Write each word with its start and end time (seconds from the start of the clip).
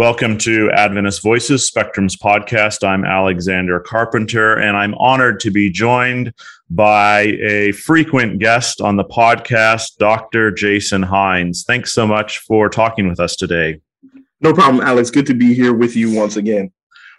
Welcome 0.00 0.38
to 0.38 0.70
Adventist 0.70 1.22
Voices 1.22 1.66
Spectrum's 1.66 2.16
podcast. 2.16 2.88
I'm 2.88 3.04
Alexander 3.04 3.80
Carpenter, 3.80 4.54
and 4.54 4.74
I'm 4.74 4.94
honored 4.94 5.40
to 5.40 5.50
be 5.50 5.68
joined 5.68 6.32
by 6.70 7.36
a 7.42 7.72
frequent 7.72 8.38
guest 8.38 8.80
on 8.80 8.96
the 8.96 9.04
podcast, 9.04 9.98
Dr. 9.98 10.52
Jason 10.52 11.02
Hines. 11.02 11.64
Thanks 11.66 11.92
so 11.92 12.06
much 12.06 12.38
for 12.38 12.70
talking 12.70 13.10
with 13.10 13.20
us 13.20 13.36
today. 13.36 13.82
No 14.40 14.54
problem, 14.54 14.82
Alex. 14.82 15.10
Good 15.10 15.26
to 15.26 15.34
be 15.34 15.52
here 15.52 15.74
with 15.74 15.94
you 15.94 16.16
once 16.16 16.36
again. 16.36 16.72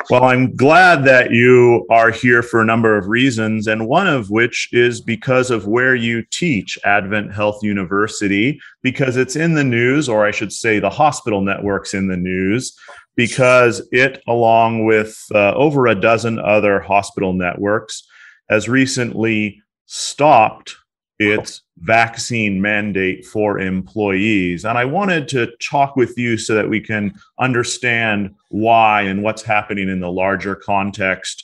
Well, 0.10 0.24
I'm 0.26 0.56
glad 0.56 1.06
that 1.06 1.32
you 1.32 1.86
are 1.90 2.12
here 2.12 2.42
for 2.42 2.62
a 2.62 2.66
number 2.66 2.98
of 2.98 3.08
reasons, 3.08 3.68
and 3.68 3.88
one 3.88 4.08
of 4.08 4.30
which 4.30 4.70
is 4.72 5.00
because 5.00 5.52
of 5.52 5.68
where 5.68 5.96
you 5.96 6.24
teach 6.32 6.78
AdventHealth 6.86 7.62
University, 7.62 8.60
because 8.82 9.16
it's 9.16 9.36
in 9.36 9.54
the 9.54 9.64
news, 9.64 10.10
or 10.10 10.26
I 10.26 10.32
should 10.32 10.52
say, 10.52 10.80
the 10.80 10.90
hospital 10.90 11.42
network's 11.42 11.94
in 11.94 12.08
the 12.08 12.18
news, 12.18 12.76
because 13.16 13.88
it, 13.92 14.22
along 14.28 14.86
with 14.86 15.18
uh, 15.34 15.54
over 15.54 15.88
a 15.88 15.96
dozen 15.96 16.40
other 16.40 16.80
hospital 16.80 17.34
networks, 17.34 18.08
has 18.50 18.68
recently 18.68 19.62
stopped 19.86 20.76
its 21.22 21.62
vaccine 21.78 22.62
mandate 22.62 23.26
for 23.26 23.60
employees. 23.60 24.66
And 24.66 24.78
I 24.78 24.86
wanted 24.86 25.28
to 25.30 25.52
talk 25.58 25.96
with 25.96 26.18
you 26.18 26.38
so 26.38 26.56
that 26.56 26.70
we 26.70 26.80
can 26.80 27.14
understand 27.40 28.32
why 28.50 29.02
and 29.04 29.24
what's 29.24 29.42
happening 29.44 29.90
in 29.90 30.00
the 30.00 30.12
larger 30.12 30.56
context, 30.56 31.44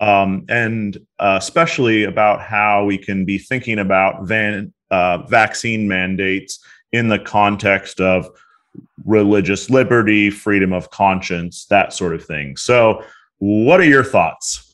um, 0.00 0.44
and 0.48 0.96
uh, 1.18 1.36
especially 1.38 2.04
about 2.04 2.40
how 2.40 2.84
we 2.84 2.96
can 2.96 3.24
be 3.24 3.38
thinking 3.38 3.78
about 3.78 4.26
van, 4.26 4.72
uh, 4.90 5.18
vaccine 5.26 5.86
mandates 5.86 6.58
in 6.92 7.08
the 7.08 7.18
context 7.18 8.00
of 8.00 8.28
religious 9.04 9.70
liberty, 9.70 10.30
freedom 10.30 10.72
of 10.72 10.90
conscience, 10.90 11.66
that 11.66 11.92
sort 11.92 12.14
of 12.14 12.24
thing. 12.24 12.56
So, 12.56 13.04
what 13.38 13.80
are 13.80 13.84
your 13.84 14.04
thoughts? 14.04 14.69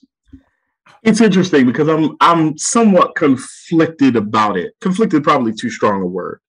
It's 1.02 1.20
interesting 1.20 1.66
because 1.66 1.88
I'm 1.88 2.16
I'm 2.20 2.56
somewhat 2.58 3.14
conflicted 3.14 4.16
about 4.16 4.56
it. 4.56 4.74
Conflicted 4.80 5.24
probably 5.24 5.52
too 5.52 5.70
strong 5.70 6.02
a 6.02 6.06
word. 6.06 6.40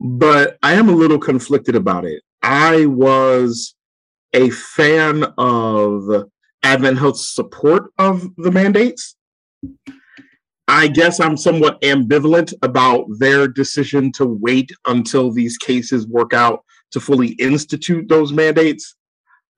But 0.00 0.58
I 0.62 0.74
am 0.74 0.88
a 0.88 0.92
little 0.92 1.18
conflicted 1.18 1.74
about 1.74 2.04
it. 2.04 2.22
I 2.42 2.86
was 2.86 3.74
a 4.34 4.50
fan 4.50 5.24
of 5.38 6.28
AdventHealth's 6.62 7.34
support 7.34 7.90
of 7.98 8.28
the 8.36 8.50
mandates. 8.50 9.16
I 10.68 10.88
guess 10.88 11.20
I'm 11.20 11.36
somewhat 11.36 11.80
ambivalent 11.82 12.52
about 12.62 13.06
their 13.18 13.46
decision 13.46 14.10
to 14.12 14.26
wait 14.26 14.70
until 14.86 15.30
these 15.30 15.56
cases 15.56 16.06
work 16.08 16.34
out 16.34 16.64
to 16.90 17.00
fully 17.00 17.28
institute 17.38 18.08
those 18.08 18.32
mandates. 18.32 18.96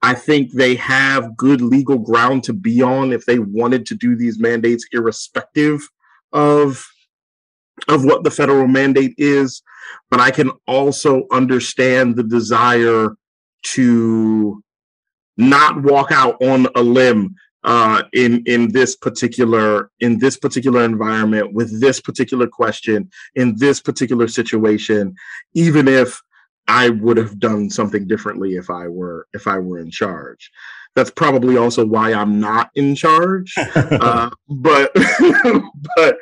I 0.01 0.13
think 0.13 0.53
they 0.53 0.75
have 0.75 1.35
good 1.35 1.61
legal 1.61 1.97
ground 1.97 2.43
to 2.45 2.53
be 2.53 2.81
on 2.81 3.11
if 3.11 3.25
they 3.25 3.39
wanted 3.39 3.85
to 3.87 3.95
do 3.95 4.15
these 4.15 4.39
mandates, 4.39 4.85
irrespective 4.91 5.87
of 6.31 6.85
of 7.87 8.03
what 8.03 8.23
the 8.23 8.31
federal 8.31 8.67
mandate 8.67 9.15
is. 9.17 9.61
But 10.09 10.19
I 10.19 10.31
can 10.31 10.51
also 10.67 11.23
understand 11.31 12.15
the 12.15 12.23
desire 12.23 13.15
to 13.63 14.63
not 15.37 15.81
walk 15.81 16.11
out 16.11 16.41
on 16.41 16.67
a 16.75 16.81
limb 16.81 17.35
uh, 17.63 18.03
in 18.13 18.43
in 18.45 18.71
this 18.71 18.95
particular 18.95 19.91
in 19.99 20.19
this 20.19 20.37
particular 20.37 20.83
environment 20.83 21.53
with 21.53 21.81
this 21.81 21.99
particular 21.99 22.47
question 22.47 23.09
in 23.35 23.55
this 23.57 23.81
particular 23.81 24.27
situation, 24.27 25.15
even 25.53 25.87
if 25.87 26.21
I 26.69 26.89
would 26.89 27.17
have 27.17 27.39
done 27.39 27.67
something 27.71 28.07
differently 28.07 28.55
if 28.55 28.69
I 28.69 28.87
were 28.87 29.27
if 29.33 29.47
I 29.47 29.57
were 29.57 29.79
in 29.79 29.89
charge. 29.89 30.51
That's 30.95 31.09
probably 31.09 31.57
also 31.57 31.83
why 31.85 32.13
I'm 32.13 32.39
not 32.39 32.69
in 32.75 32.95
charge. 32.95 33.55
uh, 33.75 34.29
but 34.47 34.91
but 35.95 36.17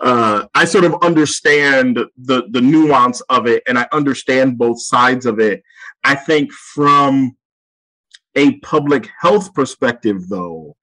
uh, 0.00 0.46
I 0.54 0.64
sort 0.66 0.84
of 0.84 0.96
understand 1.02 1.98
the 2.18 2.42
the 2.50 2.60
nuance 2.60 3.22
of 3.22 3.46
it, 3.46 3.62
and 3.66 3.78
I 3.78 3.88
understand 3.90 4.58
both 4.58 4.82
sides 4.82 5.24
of 5.24 5.40
it. 5.40 5.62
I 6.04 6.14
think 6.14 6.52
from 6.52 7.34
a 8.34 8.58
public 8.58 9.08
health 9.18 9.54
perspective, 9.54 10.28
though, 10.28 10.76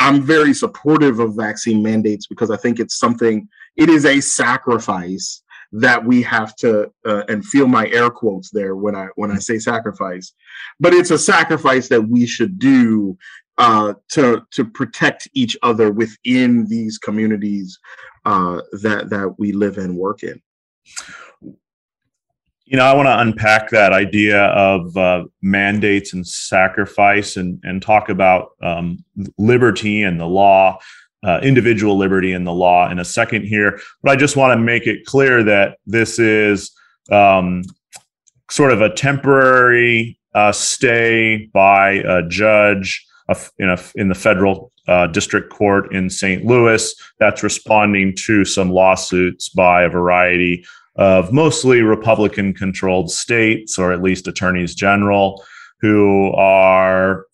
I'm 0.00 0.20
very 0.20 0.52
supportive 0.52 1.18
of 1.18 1.34
vaccine 1.34 1.82
mandates 1.82 2.26
because 2.26 2.50
I 2.50 2.58
think 2.58 2.78
it's 2.78 2.98
something. 2.98 3.48
It 3.76 3.88
is 3.88 4.04
a 4.04 4.20
sacrifice 4.20 5.42
that 5.72 6.04
we 6.04 6.22
have 6.22 6.54
to 6.56 6.90
uh, 7.06 7.22
and 7.28 7.44
feel 7.44 7.66
my 7.68 7.88
air 7.88 8.10
quotes 8.10 8.50
there 8.50 8.74
when 8.74 8.96
I 8.96 9.08
when 9.14 9.30
I 9.30 9.38
say 9.38 9.58
sacrifice, 9.58 10.32
but 10.80 10.92
it's 10.92 11.10
a 11.10 11.18
sacrifice 11.18 11.88
that 11.88 12.08
we 12.08 12.26
should 12.26 12.58
do 12.58 13.16
uh, 13.58 13.94
to 14.08 14.42
to 14.52 14.64
protect 14.64 15.28
each 15.34 15.56
other 15.62 15.92
within 15.92 16.66
these 16.66 16.98
communities 16.98 17.78
uh, 18.24 18.62
that 18.82 19.10
that 19.10 19.36
we 19.38 19.52
live 19.52 19.78
and 19.78 19.96
work 19.96 20.22
in. 20.22 20.40
You 22.64 22.76
know, 22.76 22.84
I 22.84 22.94
want 22.94 23.06
to 23.06 23.18
unpack 23.18 23.70
that 23.70 23.92
idea 23.92 24.44
of 24.44 24.96
uh, 24.96 25.24
mandates 25.42 26.12
and 26.12 26.26
sacrifice, 26.26 27.36
and 27.36 27.60
and 27.62 27.80
talk 27.80 28.08
about 28.08 28.50
um, 28.62 29.04
liberty 29.38 30.02
and 30.02 30.18
the 30.18 30.26
law 30.26 30.78
uh, 31.22 31.40
individual 31.42 31.96
liberty 31.96 32.32
in 32.32 32.44
the 32.44 32.52
law 32.52 32.90
in 32.90 32.98
a 32.98 33.04
second 33.04 33.44
here. 33.44 33.80
But 34.02 34.12
I 34.12 34.16
just 34.16 34.36
want 34.36 34.58
to 34.58 34.62
make 34.62 34.86
it 34.86 35.04
clear 35.04 35.42
that 35.44 35.78
this 35.86 36.18
is 36.18 36.70
um, 37.10 37.62
sort 38.50 38.72
of 38.72 38.80
a 38.80 38.92
temporary 38.92 40.18
uh, 40.34 40.52
stay 40.52 41.48
by 41.52 42.02
a 42.06 42.26
judge 42.28 43.06
in, 43.58 43.68
a, 43.68 43.78
in 43.94 44.08
the 44.08 44.14
federal 44.14 44.72
uh, 44.88 45.06
district 45.06 45.50
court 45.50 45.92
in 45.94 46.10
St. 46.10 46.44
Louis 46.44 46.94
that's 47.18 47.42
responding 47.42 48.14
to 48.16 48.44
some 48.44 48.70
lawsuits 48.70 49.48
by 49.48 49.82
a 49.82 49.88
variety 49.88 50.64
of 50.96 51.32
mostly 51.32 51.82
Republican 51.82 52.52
controlled 52.52 53.10
states, 53.10 53.78
or 53.78 53.92
at 53.92 54.02
least 54.02 54.26
attorneys 54.26 54.74
general, 54.74 55.44
who 55.80 56.32
are 56.32 57.26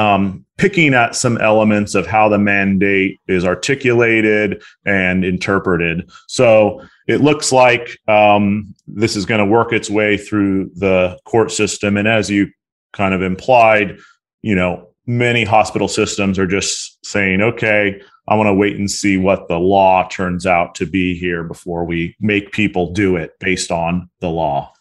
um, 0.00 0.46
picking 0.56 0.94
at 0.94 1.14
some 1.14 1.36
elements 1.38 1.94
of 1.94 2.06
how 2.06 2.28
the 2.28 2.38
mandate 2.38 3.18
is 3.28 3.44
articulated 3.44 4.62
and 4.86 5.26
interpreted. 5.26 6.10
So 6.26 6.82
it 7.06 7.20
looks 7.20 7.52
like 7.52 7.98
um, 8.08 8.74
this 8.86 9.14
is 9.14 9.26
going 9.26 9.40
to 9.40 9.44
work 9.44 9.74
its 9.74 9.90
way 9.90 10.16
through 10.16 10.70
the 10.74 11.18
court 11.24 11.50
system. 11.50 11.98
And 11.98 12.08
as 12.08 12.30
you 12.30 12.48
kind 12.94 13.12
of 13.12 13.20
implied, 13.20 13.98
you 14.40 14.54
know, 14.54 14.88
many 15.06 15.44
hospital 15.44 15.88
systems 15.88 16.38
are 16.38 16.46
just 16.46 17.04
saying, 17.04 17.42
okay, 17.42 18.00
I 18.26 18.36
want 18.36 18.46
to 18.46 18.54
wait 18.54 18.76
and 18.76 18.90
see 18.90 19.18
what 19.18 19.48
the 19.48 19.58
law 19.58 20.08
turns 20.08 20.46
out 20.46 20.74
to 20.76 20.86
be 20.86 21.14
here 21.14 21.44
before 21.44 21.84
we 21.84 22.16
make 22.20 22.52
people 22.52 22.92
do 22.92 23.16
it 23.16 23.32
based 23.38 23.70
on 23.70 24.08
the 24.20 24.30
law. 24.30 24.72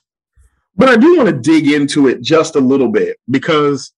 But 0.78 0.88
I 0.88 0.96
do 0.96 1.18
want 1.18 1.28
to 1.28 1.36
dig 1.36 1.70
into 1.70 2.08
it 2.08 2.22
just 2.22 2.56
a 2.56 2.62
little 2.62 2.90
bit 2.90 3.18
because 3.30 3.92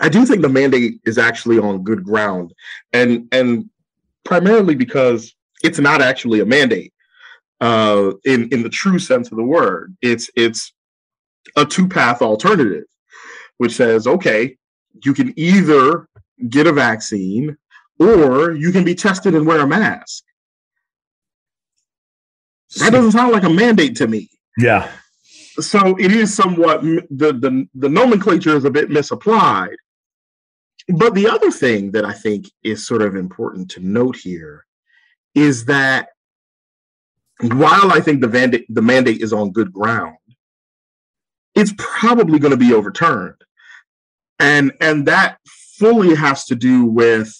I 0.00 0.08
do 0.08 0.24
think 0.24 0.42
the 0.42 0.48
mandate 0.48 1.00
is 1.04 1.18
actually 1.18 1.58
on 1.58 1.82
good 1.82 2.04
ground, 2.04 2.52
and 2.92 3.26
and 3.32 3.68
primarily 4.24 4.74
because 4.74 5.34
it's 5.64 5.78
not 5.78 6.00
actually 6.00 6.40
a 6.40 6.46
mandate 6.46 6.92
uh, 7.60 8.12
in 8.24 8.48
in 8.50 8.62
the 8.62 8.68
true 8.68 8.98
sense 8.98 9.30
of 9.30 9.36
the 9.36 9.44
word. 9.44 9.96
It's 10.00 10.30
it's 10.36 10.72
a 11.56 11.64
two 11.66 11.88
path 11.88 12.22
alternative, 12.22 12.84
which 13.58 13.72
says, 13.72 14.06
okay, 14.06 14.56
you 15.04 15.12
can 15.12 15.36
either 15.36 16.08
get 16.48 16.66
a 16.66 16.72
vaccine 16.72 17.56
or 17.98 18.52
you 18.52 18.72
can 18.72 18.84
be 18.84 18.94
tested 18.94 19.34
and 19.34 19.46
wear 19.46 19.60
a 19.60 19.66
mask. 19.66 20.24
That 22.78 22.92
doesn't 22.92 23.12
sound 23.12 23.32
like 23.32 23.42
a 23.42 23.50
mandate 23.50 23.96
to 23.96 24.06
me. 24.06 24.30
Yeah 24.56 24.90
so 25.58 25.96
it 25.98 26.12
is 26.12 26.34
somewhat 26.34 26.82
the, 26.82 27.32
the 27.32 27.68
the 27.74 27.88
nomenclature 27.88 28.56
is 28.56 28.64
a 28.64 28.70
bit 28.70 28.90
misapplied. 28.90 29.76
But 30.88 31.14
the 31.14 31.28
other 31.28 31.50
thing 31.50 31.92
that 31.92 32.04
i 32.04 32.12
think 32.12 32.46
is 32.62 32.86
sort 32.86 33.02
of 33.02 33.14
important 33.14 33.70
to 33.72 33.80
note 33.80 34.16
here 34.16 34.64
is 35.34 35.66
that 35.66 36.08
while 37.40 37.92
i 37.92 38.00
think 38.00 38.20
the 38.20 38.28
mandate 38.28 38.66
the 38.68 38.82
mandate 38.82 39.20
is 39.20 39.32
on 39.32 39.52
good 39.52 39.72
ground 39.72 40.16
it's 41.54 41.74
probably 41.76 42.38
going 42.38 42.52
to 42.52 42.56
be 42.56 42.72
overturned. 42.72 43.36
And 44.38 44.72
and 44.80 45.06
that 45.06 45.38
fully 45.78 46.14
has 46.14 46.44
to 46.46 46.54
do 46.54 46.84
with 46.84 47.32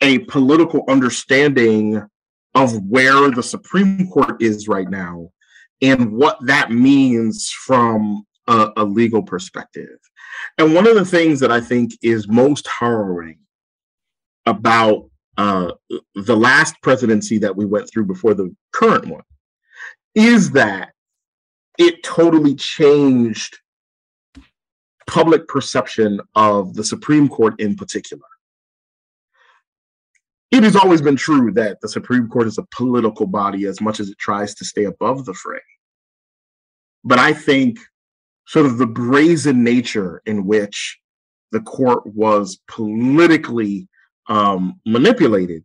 a 0.00 0.20
political 0.20 0.84
understanding 0.88 2.02
of 2.54 2.80
where 2.84 3.30
the 3.30 3.42
Supreme 3.42 4.08
Court 4.08 4.40
is 4.40 4.68
right 4.68 4.88
now 4.88 5.30
and 5.80 6.12
what 6.12 6.38
that 6.46 6.70
means 6.70 7.50
from 7.50 8.24
a, 8.46 8.70
a 8.76 8.84
legal 8.84 9.22
perspective. 9.22 9.98
And 10.56 10.74
one 10.74 10.86
of 10.86 10.94
the 10.94 11.04
things 11.04 11.40
that 11.40 11.52
I 11.52 11.60
think 11.60 11.92
is 12.02 12.28
most 12.28 12.66
harrowing 12.66 13.38
about 14.46 15.10
uh, 15.36 15.72
the 16.14 16.36
last 16.36 16.74
presidency 16.82 17.38
that 17.38 17.54
we 17.54 17.64
went 17.64 17.88
through 17.90 18.06
before 18.06 18.34
the 18.34 18.54
current 18.72 19.06
one 19.06 19.22
is 20.14 20.50
that 20.52 20.92
it 21.78 22.02
totally 22.02 22.56
changed 22.56 23.58
public 25.06 25.46
perception 25.46 26.20
of 26.34 26.74
the 26.74 26.84
Supreme 26.84 27.28
Court 27.28 27.58
in 27.60 27.76
particular. 27.76 28.24
It 30.50 30.62
has 30.62 30.76
always 30.76 31.02
been 31.02 31.16
true 31.16 31.52
that 31.52 31.80
the 31.82 31.88
Supreme 31.88 32.28
Court 32.28 32.46
is 32.46 32.58
a 32.58 32.66
political 32.74 33.26
body 33.26 33.66
as 33.66 33.80
much 33.80 34.00
as 34.00 34.08
it 34.08 34.18
tries 34.18 34.54
to 34.56 34.64
stay 34.64 34.84
above 34.84 35.24
the 35.26 35.34
fray. 35.34 35.60
But 37.04 37.18
I 37.18 37.32
think 37.32 37.78
sort 38.46 38.66
of 38.66 38.78
the 38.78 38.86
brazen 38.86 39.62
nature 39.62 40.22
in 40.24 40.46
which 40.46 40.98
the 41.52 41.60
court 41.60 42.06
was 42.06 42.58
politically 42.66 43.88
um, 44.28 44.80
manipulated 44.86 45.64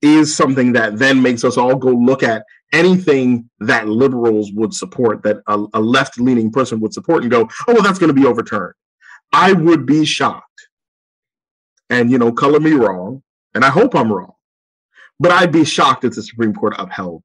is 0.00 0.34
something 0.34 0.72
that 0.72 0.98
then 0.98 1.20
makes 1.20 1.44
us 1.44 1.56
all 1.56 1.76
go 1.76 1.90
look 1.90 2.22
at 2.22 2.44
anything 2.72 3.48
that 3.60 3.88
liberals 3.88 4.50
would 4.52 4.72
support, 4.72 5.22
that 5.22 5.38
a, 5.46 5.64
a 5.74 5.80
left 5.80 6.18
leaning 6.18 6.50
person 6.50 6.80
would 6.80 6.92
support, 6.92 7.22
and 7.22 7.30
go, 7.30 7.48
oh, 7.66 7.72
well, 7.72 7.82
that's 7.82 7.98
going 7.98 8.14
to 8.14 8.20
be 8.20 8.26
overturned. 8.26 8.74
I 9.32 9.52
would 9.52 9.86
be 9.86 10.04
shocked. 10.04 10.68
And, 11.90 12.10
you 12.10 12.18
know, 12.18 12.32
color 12.32 12.60
me 12.60 12.72
wrong, 12.72 13.22
and 13.54 13.64
I 13.64 13.70
hope 13.70 13.94
I'm 13.94 14.12
wrong, 14.12 14.32
but 15.18 15.32
I'd 15.32 15.52
be 15.52 15.64
shocked 15.64 16.04
if 16.04 16.14
the 16.14 16.22
Supreme 16.22 16.54
Court 16.54 16.74
upheld 16.78 17.22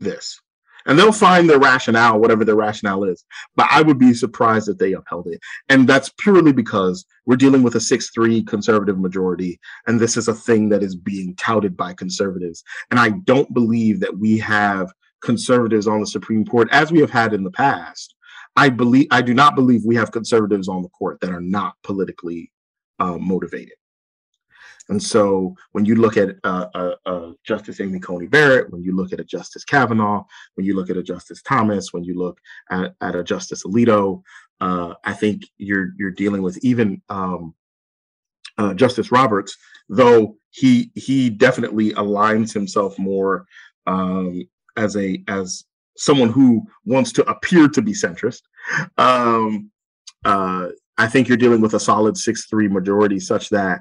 this 0.00 0.40
and 0.86 0.98
they'll 0.98 1.12
find 1.12 1.48
their 1.48 1.58
rationale, 1.58 2.18
whatever 2.18 2.44
their 2.44 2.56
rationale 2.56 3.04
is. 3.04 3.24
But 3.56 3.68
I 3.70 3.82
would 3.82 3.98
be 3.98 4.14
surprised 4.14 4.68
if 4.68 4.78
they 4.78 4.92
upheld 4.92 5.26
it. 5.28 5.40
And 5.68 5.88
that's 5.88 6.12
purely 6.18 6.52
because 6.52 7.04
we're 7.26 7.36
dealing 7.36 7.62
with 7.62 7.74
a 7.76 7.80
6 7.80 8.10
3 8.10 8.42
conservative 8.44 8.98
majority. 8.98 9.60
And 9.86 10.00
this 10.00 10.16
is 10.16 10.28
a 10.28 10.34
thing 10.34 10.68
that 10.70 10.82
is 10.82 10.96
being 10.96 11.34
touted 11.36 11.76
by 11.76 11.94
conservatives. 11.94 12.64
And 12.90 12.98
I 12.98 13.10
don't 13.10 13.52
believe 13.54 14.00
that 14.00 14.18
we 14.18 14.38
have 14.38 14.92
conservatives 15.22 15.86
on 15.86 16.00
the 16.00 16.06
Supreme 16.06 16.44
Court 16.44 16.68
as 16.72 16.90
we 16.90 17.00
have 17.00 17.10
had 17.10 17.32
in 17.32 17.44
the 17.44 17.50
past. 17.50 18.14
I 18.56 18.68
believe 18.68 19.06
I 19.10 19.22
do 19.22 19.34
not 19.34 19.54
believe 19.54 19.82
we 19.84 19.96
have 19.96 20.12
conservatives 20.12 20.68
on 20.68 20.82
the 20.82 20.88
court 20.90 21.20
that 21.20 21.30
are 21.30 21.40
not 21.40 21.74
politically 21.82 22.52
uh, 22.98 23.16
motivated. 23.18 23.74
And 24.92 25.02
so 25.02 25.56
when 25.70 25.86
you 25.86 25.94
look 25.94 26.18
at 26.18 26.36
uh, 26.44 26.66
uh, 26.74 26.94
uh, 27.06 27.30
Justice 27.44 27.80
Amy 27.80 27.98
Coney 27.98 28.26
Barrett, 28.26 28.70
when 28.70 28.82
you 28.82 28.94
look 28.94 29.10
at 29.14 29.20
a 29.20 29.24
Justice 29.24 29.64
Kavanaugh, 29.64 30.22
when 30.54 30.66
you 30.66 30.76
look 30.76 30.90
at 30.90 30.98
a 30.98 31.02
Justice 31.02 31.40
Thomas, 31.40 31.94
when 31.94 32.04
you 32.04 32.14
look 32.14 32.38
at, 32.70 32.94
at 33.00 33.16
a 33.16 33.24
Justice 33.24 33.64
Alito, 33.64 34.22
uh, 34.60 34.92
I 35.02 35.14
think 35.14 35.44
you're 35.56 35.92
you're 35.98 36.10
dealing 36.10 36.42
with 36.42 36.62
even 36.62 37.00
um, 37.08 37.54
uh, 38.58 38.74
Justice 38.74 39.10
Roberts, 39.10 39.56
though 39.88 40.36
he 40.50 40.90
he 40.94 41.30
definitely 41.30 41.94
aligns 41.94 42.52
himself 42.52 42.98
more 42.98 43.46
um, 43.86 44.46
as 44.76 44.94
a 44.98 45.24
as 45.26 45.64
someone 45.96 46.28
who 46.28 46.66
wants 46.84 47.12
to 47.12 47.24
appear 47.30 47.66
to 47.66 47.80
be 47.80 47.94
centrist. 47.94 48.42
Um, 48.98 49.70
uh, 50.26 50.68
I 50.98 51.06
think 51.08 51.28
you're 51.28 51.38
dealing 51.38 51.62
with 51.62 51.72
a 51.72 51.80
solid 51.80 52.18
six 52.18 52.44
three 52.44 52.68
majority, 52.68 53.20
such 53.20 53.48
that 53.48 53.80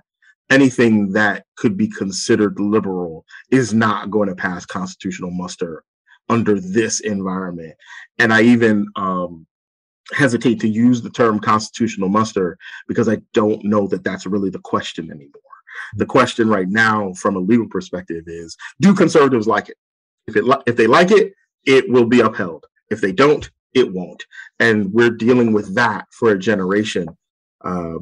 anything 0.51 1.13
that 1.13 1.45
could 1.55 1.77
be 1.77 1.87
considered 1.87 2.59
liberal 2.59 3.25
is 3.49 3.73
not 3.73 4.11
going 4.11 4.29
to 4.29 4.35
pass 4.35 4.65
constitutional 4.65 5.31
muster 5.31 5.83
under 6.29 6.59
this 6.59 6.99
environment. 6.99 7.73
And 8.19 8.33
I 8.33 8.41
even 8.43 8.87
um, 8.95 9.47
hesitate 10.13 10.59
to 10.59 10.67
use 10.67 11.01
the 11.01 11.09
term 11.09 11.39
constitutional 11.39 12.09
muster 12.09 12.57
because 12.87 13.09
I 13.09 13.17
don't 13.33 13.63
know 13.63 13.87
that 13.87 14.03
that's 14.03 14.25
really 14.25 14.49
the 14.49 14.59
question 14.59 15.09
anymore. 15.09 15.31
The 15.95 16.05
question 16.05 16.49
right 16.49 16.67
now, 16.67 17.13
from 17.13 17.35
a 17.35 17.39
legal 17.39 17.67
perspective, 17.67 18.25
is: 18.27 18.55
Do 18.81 18.93
conservatives 18.93 19.47
like 19.47 19.69
it? 19.69 19.77
If 20.27 20.35
it 20.35 20.45
if 20.67 20.75
they 20.75 20.87
like 20.87 21.11
it, 21.11 21.33
it 21.65 21.89
will 21.89 22.05
be 22.05 22.19
upheld. 22.19 22.65
If 22.89 23.01
they 23.01 23.11
don't, 23.13 23.49
it 23.73 23.91
won't. 23.91 24.25
And 24.59 24.91
we're 24.93 25.11
dealing 25.11 25.53
with 25.53 25.73
that 25.75 26.07
for 26.11 26.31
a 26.31 26.39
generation 26.39 27.07
uh, 27.63 27.99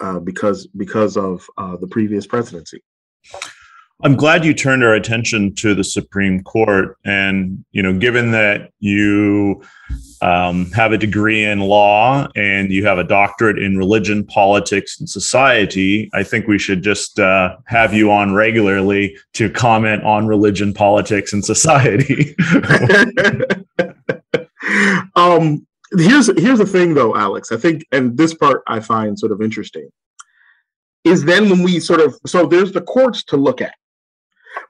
uh, 0.00 0.18
because 0.18 0.66
because 0.66 1.16
of 1.16 1.46
uh, 1.58 1.76
the 1.76 1.86
previous 1.86 2.26
presidency. 2.26 2.82
I'm 4.04 4.14
glad 4.14 4.44
you 4.44 4.54
turned 4.54 4.84
our 4.84 4.94
attention 4.94 5.56
to 5.56 5.74
the 5.74 5.82
Supreme 5.82 6.44
Court, 6.44 6.96
and 7.04 7.64
you 7.72 7.82
know, 7.82 7.98
given 7.98 8.30
that 8.30 8.70
you 8.78 9.60
um, 10.22 10.70
have 10.70 10.92
a 10.92 10.98
degree 10.98 11.44
in 11.44 11.60
law 11.60 12.28
and 12.36 12.70
you 12.70 12.86
have 12.86 12.98
a 12.98 13.04
doctorate 13.04 13.58
in 13.58 13.76
religion, 13.76 14.24
politics, 14.24 15.00
and 15.00 15.10
society, 15.10 16.10
I 16.14 16.22
think 16.22 16.46
we 16.46 16.58
should 16.58 16.82
just 16.82 17.18
uh, 17.18 17.56
have 17.66 17.92
you 17.92 18.12
on 18.12 18.34
regularly 18.34 19.16
to 19.34 19.50
comment 19.50 20.04
on 20.04 20.28
religion, 20.28 20.74
politics, 20.74 21.32
and 21.32 21.44
society. 21.44 22.36
um, 25.16 25.66
here's 25.96 26.26
here's 26.38 26.58
the 26.58 26.66
thing 26.66 26.94
though 26.94 27.16
alex. 27.16 27.52
I 27.52 27.56
think 27.56 27.84
and 27.92 28.16
this 28.16 28.34
part 28.34 28.62
i 28.66 28.80
find 28.80 29.18
sort 29.18 29.32
of 29.32 29.42
interesting 29.42 29.88
is 31.04 31.24
then 31.24 31.48
when 31.48 31.62
we 31.62 31.80
sort 31.80 32.00
of 32.00 32.18
so 32.26 32.46
there's 32.46 32.72
the 32.72 32.82
courts 32.82 33.24
to 33.24 33.36
look 33.36 33.60
at 33.60 33.74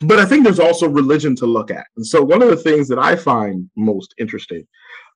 but 0.01 0.19
i 0.19 0.25
think 0.25 0.45
there's 0.45 0.61
also 0.61 0.89
religion 0.89 1.35
to 1.37 1.47
look 1.47 1.71
at. 1.71 1.87
And 1.97 2.07
so 2.07 2.23
one 2.23 2.43
of 2.43 2.49
the 2.49 2.57
things 2.57 2.89
that 2.89 2.99
i 2.99 3.17
find 3.17 3.69
most 3.77 4.15
interesting 4.19 4.67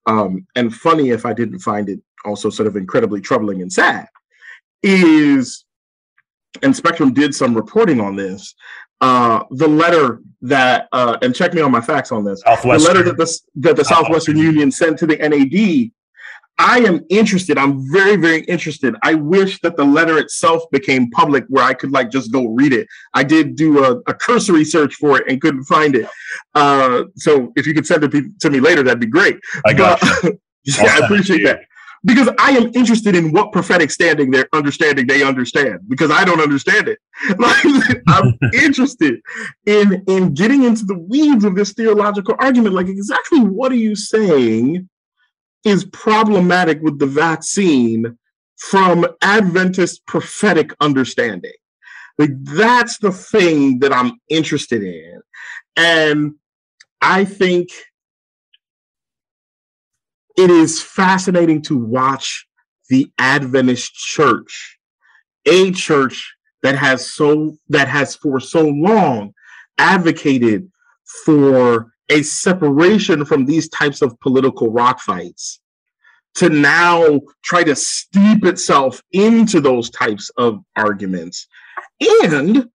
um, 0.07 0.47
and 0.57 0.75
funny 0.75 1.11
if 1.11 1.25
i 1.25 1.33
didn't 1.33 1.61
find 1.61 1.89
it 1.89 2.01
also 2.25 2.51
sort 2.51 2.67
of 2.67 2.77
incredibly 2.77 3.21
troubling 3.21 3.63
and 3.63 3.73
sad 3.73 4.07
is 4.83 5.65
and 6.63 6.77
spectrum 6.77 7.15
did 7.15 7.35
some 7.35 7.55
reporting 7.55 8.01
on 8.01 8.17
this 8.17 8.55
uh, 9.03 9.45
the 9.51 9.69
letter 9.69 10.21
that 10.41 10.89
uh, 10.93 11.19
and 11.23 11.35
check 11.35 11.53
me 11.53 11.61
on 11.61 11.71
my 11.71 11.81
facts 11.81 12.13
on 12.13 12.25
this. 12.25 12.41
The 12.85 12.89
letter 12.89 13.03
that 13.03 13.19
the 13.19 13.41
that 13.57 13.77
the 13.77 13.85
Southwestern 13.85 14.39
Union 14.39 14.71
sent 14.71 14.99
to 15.01 15.07
the 15.07 15.17
NAD. 15.17 15.91
I 16.59 16.81
am 16.81 17.05
interested. 17.09 17.57
I'm 17.59 17.91
very, 17.91 18.15
very 18.15 18.43
interested. 18.43 18.95
I 19.03 19.15
wish 19.15 19.59
that 19.63 19.77
the 19.77 19.85
letter 19.85 20.19
itself 20.19 20.63
became 20.71 21.11
public 21.11 21.45
where 21.49 21.65
I 21.65 21.73
could 21.73 21.91
like 21.91 22.11
just 22.11 22.31
go 22.31 22.47
read 22.47 22.73
it. 22.75 22.87
I 23.15 23.25
did 23.25 23.57
do 23.57 23.83
a, 23.83 23.97
a 24.07 24.15
cursory 24.15 24.65
search 24.65 24.95
for 24.95 25.19
it 25.19 25.25
and 25.29 25.41
couldn't 25.41 25.65
find 25.65 25.97
it. 25.97 26.07
Uh, 26.55 27.05
so 27.17 27.53
if 27.57 27.67
you 27.67 27.75
could 27.75 27.87
send 27.87 28.05
it 28.05 28.41
to 28.41 28.51
me 28.51 28.61
later, 28.61 28.83
that'd 28.83 29.01
be 29.01 29.07
great. 29.07 29.41
I 29.67 29.73
got 29.73 29.99
but, 30.23 30.35
yeah, 30.65 30.99
I 31.01 31.05
appreciate 31.05 31.43
that 31.45 31.63
because 32.05 32.29
I 32.39 32.53
am 32.53 32.71
interested 32.75 33.15
in 33.15 33.33
what 33.33 33.53
prophetic 33.53 33.91
standing 33.91 34.31
they're 34.31 34.49
understanding 34.53 35.07
they 35.07 35.23
understand 35.23 35.81
because 35.89 36.11
I 36.11 36.25
don't 36.25 36.41
understand 36.41 36.89
it. 36.89 36.99
Like, 37.39 38.03
I'm 38.09 38.39
interested 38.53 39.21
in 39.67 40.03
in 40.09 40.35
getting 40.35 40.65
into 40.65 40.85
the 40.85 40.99
weeds 40.99 41.45
of 41.45 41.55
this 41.55 41.73
theological 41.73 42.35
argument. 42.39 42.75
Like 42.75 42.89
exactly 42.89 43.41
what 43.41 43.71
are 43.71 43.77
you 43.77 43.95
saying 43.95 44.89
is 45.65 45.85
problematic 45.85 46.81
with 46.83 46.99
the 46.99 47.07
vaccine 47.07 48.19
from 48.57 49.07
Adventist 49.23 50.05
prophetic 50.07 50.75
understanding? 50.81 51.53
Like 52.19 52.31
that's 52.45 52.99
the 52.99 53.13
thing 53.13 53.79
that 53.81 53.93
I'm 53.93 54.19
interested 54.29 54.83
in. 54.83 55.21
And 55.77 56.35
I 57.01 57.25
think 57.25 57.71
it 60.37 60.51
is 60.51 60.83
fascinating 60.83 61.63
to 61.63 61.77
watch 61.79 62.47
the 62.89 63.11
Adventist 63.19 63.95
church, 63.95 64.79
a 65.47 65.71
church 65.73 66.35
that 66.63 66.77
has 66.77 67.13
so 67.13 67.57
that 67.69 67.89
has 67.89 68.15
for 68.15 68.41
so 68.41 68.67
long 68.69 69.33
advocated 69.79 70.71
for 71.25 71.93
a 72.09 72.23
separation 72.23 73.25
from 73.25 73.47
these 73.47 73.69
types 73.69 74.03
of 74.03 74.19
political 74.21 74.71
rock 74.71 75.01
fights 75.01 75.61
to 76.35 76.49
now 76.49 77.21
try 77.43 77.63
to 77.63 77.75
steep 77.75 78.45
itself 78.45 79.03
into 79.13 79.61
those 79.61 79.91
types 79.91 80.31
of 80.37 80.61
arguments. 80.77 81.47
And 82.23 82.69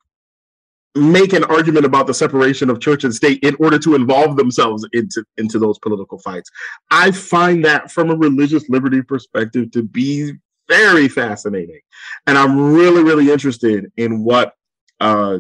make 0.98 1.34
an 1.34 1.44
argument 1.46 1.86
about 1.86 2.08
the 2.08 2.14
separation 2.14 2.70
of 2.70 2.80
church 2.80 3.04
and 3.04 3.14
state 3.14 3.44
in 3.44 3.56
order 3.60 3.80
to 3.80 3.96
involve 3.96 4.36
themselves 4.36 4.88
into, 4.94 5.24
into 5.38 5.60
those 5.60 5.80
political 5.80 6.20
fights. 6.20 6.50
I 6.92 7.12
find 7.12 7.64
that 7.66 7.92
from 7.92 8.10
a 8.10 8.16
religious 8.16 8.68
liberty 8.70 9.02
perspective 9.02 9.72
to 9.72 9.84
be 9.84 10.34
very 10.68 11.08
fascinating. 11.08 11.80
And 12.26 12.38
I'm 12.38 12.74
really, 12.74 13.04
really 13.04 13.32
interested 13.32 13.92
in 13.98 14.24
what 14.24 14.54
uh, 15.00 15.40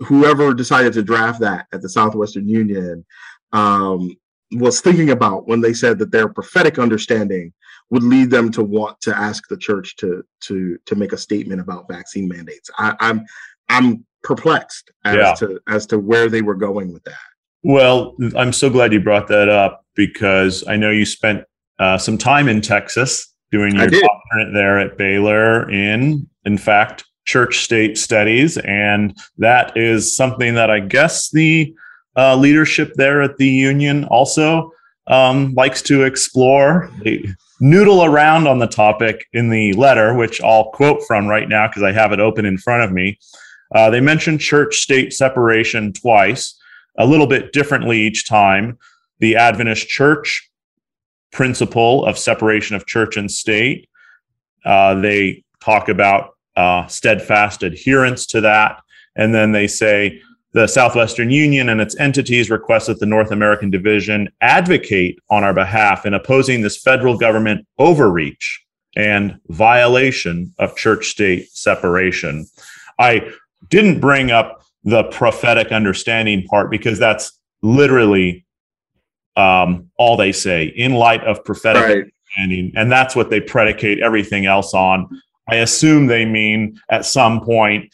whoever 0.00 0.52
decided 0.54 0.92
to 0.94 1.02
draft 1.02 1.40
that 1.40 1.66
at 1.72 1.82
the 1.82 1.88
Southwestern 1.88 2.48
Union 2.48 3.04
um, 3.52 4.16
was 4.52 4.80
thinking 4.80 5.10
about 5.10 5.46
when 5.48 5.60
they 5.60 5.72
said 5.72 5.98
that 5.98 6.12
their 6.12 6.28
prophetic 6.28 6.78
understanding 6.78 7.52
would 7.90 8.02
lead 8.02 8.30
them 8.30 8.50
to 8.50 8.62
want 8.62 9.00
to 9.00 9.16
ask 9.16 9.48
the 9.48 9.56
church 9.56 9.96
to 9.96 10.22
to 10.40 10.76
to 10.86 10.96
make 10.96 11.12
a 11.12 11.18
statement 11.18 11.60
about 11.60 11.88
vaccine 11.88 12.28
mandates. 12.28 12.70
I, 12.78 12.94
I'm 13.00 13.24
I'm 13.68 14.04
perplexed 14.22 14.90
as 15.04 15.16
Yeah. 15.16 15.34
to 15.34 15.60
as 15.68 15.86
to 15.86 15.98
where 15.98 16.28
they 16.28 16.42
were 16.42 16.54
going 16.54 16.92
with 16.92 17.04
that. 17.04 17.14
Well, 17.62 18.16
I'm 18.36 18.52
so 18.52 18.70
glad 18.70 18.92
you 18.92 19.00
brought 19.00 19.28
that 19.28 19.48
up 19.48 19.84
because 19.94 20.64
I 20.68 20.76
know 20.76 20.90
you 20.90 21.04
spent 21.04 21.44
uh, 21.78 21.98
some 21.98 22.18
time 22.18 22.48
in 22.48 22.60
Texas 22.60 23.32
doing 23.50 23.74
your 23.74 23.86
doctorate 23.86 24.54
there 24.54 24.78
at 24.78 24.96
Baylor 24.96 25.70
in, 25.70 26.28
in 26.44 26.58
fact, 26.58 27.04
church 27.24 27.58
state 27.58 27.98
studies. 27.98 28.56
And 28.58 29.16
that 29.38 29.76
is 29.76 30.16
something 30.16 30.54
that 30.54 30.70
I 30.70 30.80
guess 30.80 31.30
the 31.30 31.74
uh, 32.16 32.36
leadership 32.36 32.94
there 32.94 33.22
at 33.22 33.36
the 33.36 33.48
union 33.48 34.04
also 34.04 34.70
um, 35.08 35.52
likes 35.54 35.82
to 35.82 36.04
explore. 36.04 36.90
They 37.02 37.28
noodle 37.60 38.04
around 38.04 38.46
on 38.46 38.58
the 38.58 38.66
topic 38.66 39.26
in 39.32 39.50
the 39.50 39.72
letter, 39.74 40.14
which 40.14 40.40
I'll 40.40 40.70
quote 40.70 41.02
from 41.06 41.26
right 41.26 41.48
now 41.48 41.68
because 41.68 41.82
I 41.82 41.92
have 41.92 42.12
it 42.12 42.20
open 42.20 42.44
in 42.44 42.58
front 42.58 42.82
of 42.82 42.92
me. 42.92 43.18
Uh, 43.74 43.90
they 43.90 44.00
mentioned 44.00 44.40
church 44.40 44.78
state 44.78 45.12
separation 45.12 45.92
twice 45.92 46.58
a 46.98 47.06
little 47.06 47.26
bit 47.26 47.52
differently 47.52 48.00
each 48.00 48.26
time. 48.26 48.78
The 49.18 49.36
Adventist 49.36 49.88
church 49.88 50.50
principle 51.32 52.04
of 52.06 52.18
separation 52.18 52.76
of 52.76 52.86
church 52.86 53.16
and 53.16 53.30
state. 53.30 53.88
Uh, 54.64 54.94
they 55.00 55.44
talk 55.60 55.88
about 55.88 56.36
uh, 56.56 56.86
steadfast 56.86 57.62
adherence 57.62 58.26
to 58.26 58.40
that. 58.40 58.80
And 59.16 59.34
then 59.34 59.52
they 59.52 59.66
say 59.66 60.20
the 60.52 60.66
Southwestern 60.66 61.30
Union 61.30 61.68
and 61.68 61.80
its 61.80 61.98
entities 61.98 62.50
request 62.50 62.86
that 62.86 62.98
the 62.98 63.06
North 63.06 63.30
American 63.30 63.70
Division 63.70 64.28
advocate 64.40 65.18
on 65.28 65.44
our 65.44 65.52
behalf 65.52 66.06
in 66.06 66.14
opposing 66.14 66.62
this 66.62 66.80
federal 66.80 67.18
government 67.18 67.66
overreach 67.78 68.64
and 68.96 69.38
violation 69.48 70.54
of 70.58 70.74
church 70.76 71.08
state 71.08 71.50
separation. 71.50 72.46
I 72.98 73.30
didn't 73.68 74.00
bring 74.00 74.30
up 74.30 74.62
the 74.84 75.04
prophetic 75.04 75.72
understanding 75.72 76.44
part 76.44 76.70
because 76.70 76.98
that's 76.98 77.32
literally 77.62 78.44
um, 79.36 79.90
all 79.98 80.16
they 80.16 80.32
say 80.32 80.66
in 80.66 80.94
light 80.94 81.22
of 81.24 81.44
prophetic 81.44 81.82
Right. 81.82 82.04
understanding, 82.36 82.72
and 82.76 82.90
that's 82.90 83.16
what 83.16 83.30
they 83.30 83.40
predicate 83.40 84.00
everything 84.00 84.46
else 84.46 84.74
on. 84.74 85.08
I 85.48 85.56
assume 85.56 86.06
they 86.06 86.24
mean 86.24 86.80
at 86.90 87.04
some 87.04 87.40
point 87.40 87.92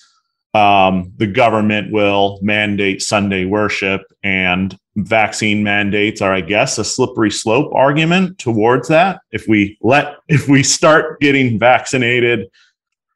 um, 0.54 1.12
the 1.16 1.26
government 1.26 1.92
will 1.92 2.38
mandate 2.42 3.00
Sunday 3.02 3.45
worship, 3.47 4.02
and 4.23 4.78
vaccine 4.97 5.62
mandates 5.62 6.21
are, 6.21 6.35
I 6.35 6.42
guess, 6.42 6.76
a 6.78 6.85
slippery 6.85 7.31
slope 7.31 7.73
argument 7.75 8.38
towards 8.38 8.88
that. 8.88 9.21
If 9.31 9.49
we 9.49 9.78
let, 9.81 10.16
if 10.28 10.49
we 10.49 10.62
start 10.62 11.21
getting 11.21 11.59
vaccinated 11.59 12.49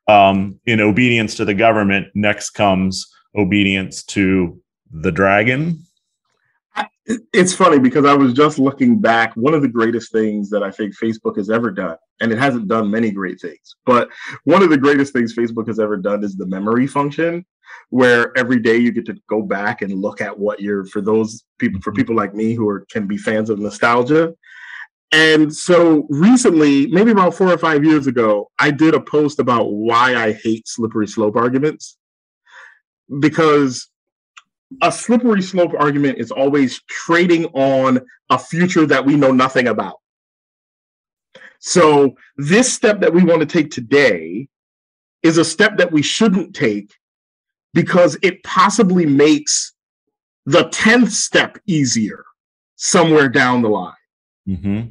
um, 0.09 0.59
in 0.67 0.81
obedience 0.81 1.35
to 1.37 1.45
the 1.45 1.55
government, 1.55 2.09
next 2.15 2.51
comes 2.51 3.07
obedience 3.37 4.03
to 4.05 4.61
the 4.91 5.13
dragon. 5.13 5.83
It's 7.33 7.55
funny 7.55 7.79
because 7.79 8.05
I 8.05 8.15
was 8.15 8.33
just 8.33 8.59
looking 8.59 9.01
back. 9.01 9.33
One 9.37 9.55
of 9.55 9.63
the 9.63 9.69
greatest 9.69 10.11
things 10.11 10.51
that 10.51 10.65
I 10.65 10.73
think 10.73 10.97
Facebook 10.97 11.37
has 11.37 11.51
ever 11.51 11.71
done, 11.71 11.97
and 12.21 12.33
it 12.33 12.39
hasn't 12.39 12.67
done 12.67 12.91
many 12.91 13.13
great 13.13 13.41
things, 13.41 13.77
but 13.85 14.09
one 14.45 14.63
of 14.63 14.71
the 14.71 14.77
greatest 14.77 15.13
things 15.13 15.35
Facebook 15.35 15.69
has 15.69 15.79
ever 15.79 15.97
done 15.97 16.25
is 16.25 16.35
the 16.35 16.47
memory 16.47 16.89
function, 16.89 17.47
where 17.91 18.37
every 18.37 18.59
day 18.59 18.77
you 18.77 18.91
get 18.91 19.07
to 19.07 19.17
go 19.29 19.41
back 19.41 19.83
and 19.83 19.95
look 19.95 20.21
at 20.21 20.37
what 20.37 20.61
you're 20.61 20.85
for 20.87 21.01
those 21.01 21.45
people 21.59 21.81
for 21.81 21.93
people 21.93 22.17
like 22.17 22.35
me 22.35 22.55
who 22.55 22.69
are 22.69 22.85
can 22.91 23.07
be 23.07 23.17
fans 23.17 23.51
of 23.51 23.61
nostalgia. 23.61 24.35
And 25.13 25.55
so 25.55 26.07
recently, 26.11 26.89
maybe 26.89 27.13
about 27.13 27.35
four 27.35 27.53
or 27.53 27.59
five 27.59 27.85
years 27.85 28.07
ago, 28.07 28.51
I 28.59 28.71
did 28.71 28.95
a 28.95 29.01
post 29.01 29.39
about 29.39 29.73
why 29.73 30.15
I 30.17 30.33
hate 30.33 30.67
slippery 30.67 31.07
slope 31.07 31.37
arguments. 31.37 31.97
Because 33.21 33.89
a 34.83 34.91
slippery 34.91 35.43
slope 35.43 35.73
argument 35.79 36.19
is 36.19 36.33
always 36.33 36.83
trading 36.89 37.47
on 37.47 38.01
a 38.31 38.39
future 38.39 38.85
that 38.87 39.07
we 39.07 39.17
know 39.17 39.31
nothing 39.31 39.69
about. 39.69 40.01
So, 41.61 42.17
this 42.37 42.73
step 42.73 43.01
that 43.01 43.15
we 43.15 43.25
want 43.25 43.41
to 43.41 43.47
take 43.47 43.71
today 43.71 44.49
is 45.23 45.39
a 45.39 45.45
step 45.45 45.79
that 45.79 45.93
we 45.93 46.03
shouldn't 46.03 46.55
take 46.55 46.95
because 47.73 48.17
it 48.23 48.43
possibly 48.43 49.07
makes 49.07 49.73
the 50.45 50.65
10th 50.65 51.11
step 51.11 51.59
easier 51.67 52.25
somewhere 52.77 53.29
down 53.29 53.63
the 53.63 53.69
line. 53.69 53.95
Mm-hmm. 54.49 54.91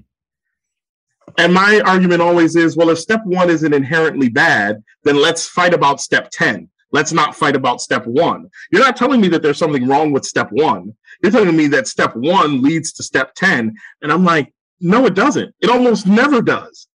And 1.38 1.54
my 1.54 1.82
argument 1.86 2.22
always 2.22 2.56
is 2.56 2.78
well, 2.78 2.90
if 2.90 3.00
step 3.00 3.22
one 3.26 3.50
isn't 3.50 3.74
inherently 3.74 4.30
bad, 4.30 4.84
then 5.04 5.22
let's 5.22 5.48
fight 5.48 5.74
about 5.74 6.02
step 6.02 6.30
10. 6.32 6.70
Let's 6.92 7.12
not 7.12 7.36
fight 7.36 7.56
about 7.56 7.82
step 7.82 8.06
one. 8.06 8.50
You're 8.72 8.84
not 8.84 8.96
telling 8.96 9.20
me 9.20 9.28
that 9.30 9.42
there's 9.42 9.58
something 9.58 9.88
wrong 9.88 10.12
with 10.12 10.26
step 10.26 10.50
one. 10.52 10.96
You're 11.22 11.32
telling 11.32 11.56
me 11.56 11.68
that 11.68 11.88
step 11.88 12.16
one 12.16 12.62
leads 12.62 12.94
to 12.94 13.04
step 13.04 13.34
10. 13.36 13.76
And 14.02 14.12
I'm 14.12 14.24
like, 14.24 14.54
no, 14.80 15.06
it 15.06 15.14
doesn't. 15.14 15.54
It 15.62 15.70
almost 15.70 16.08
never 16.08 16.42
does. 16.42 16.88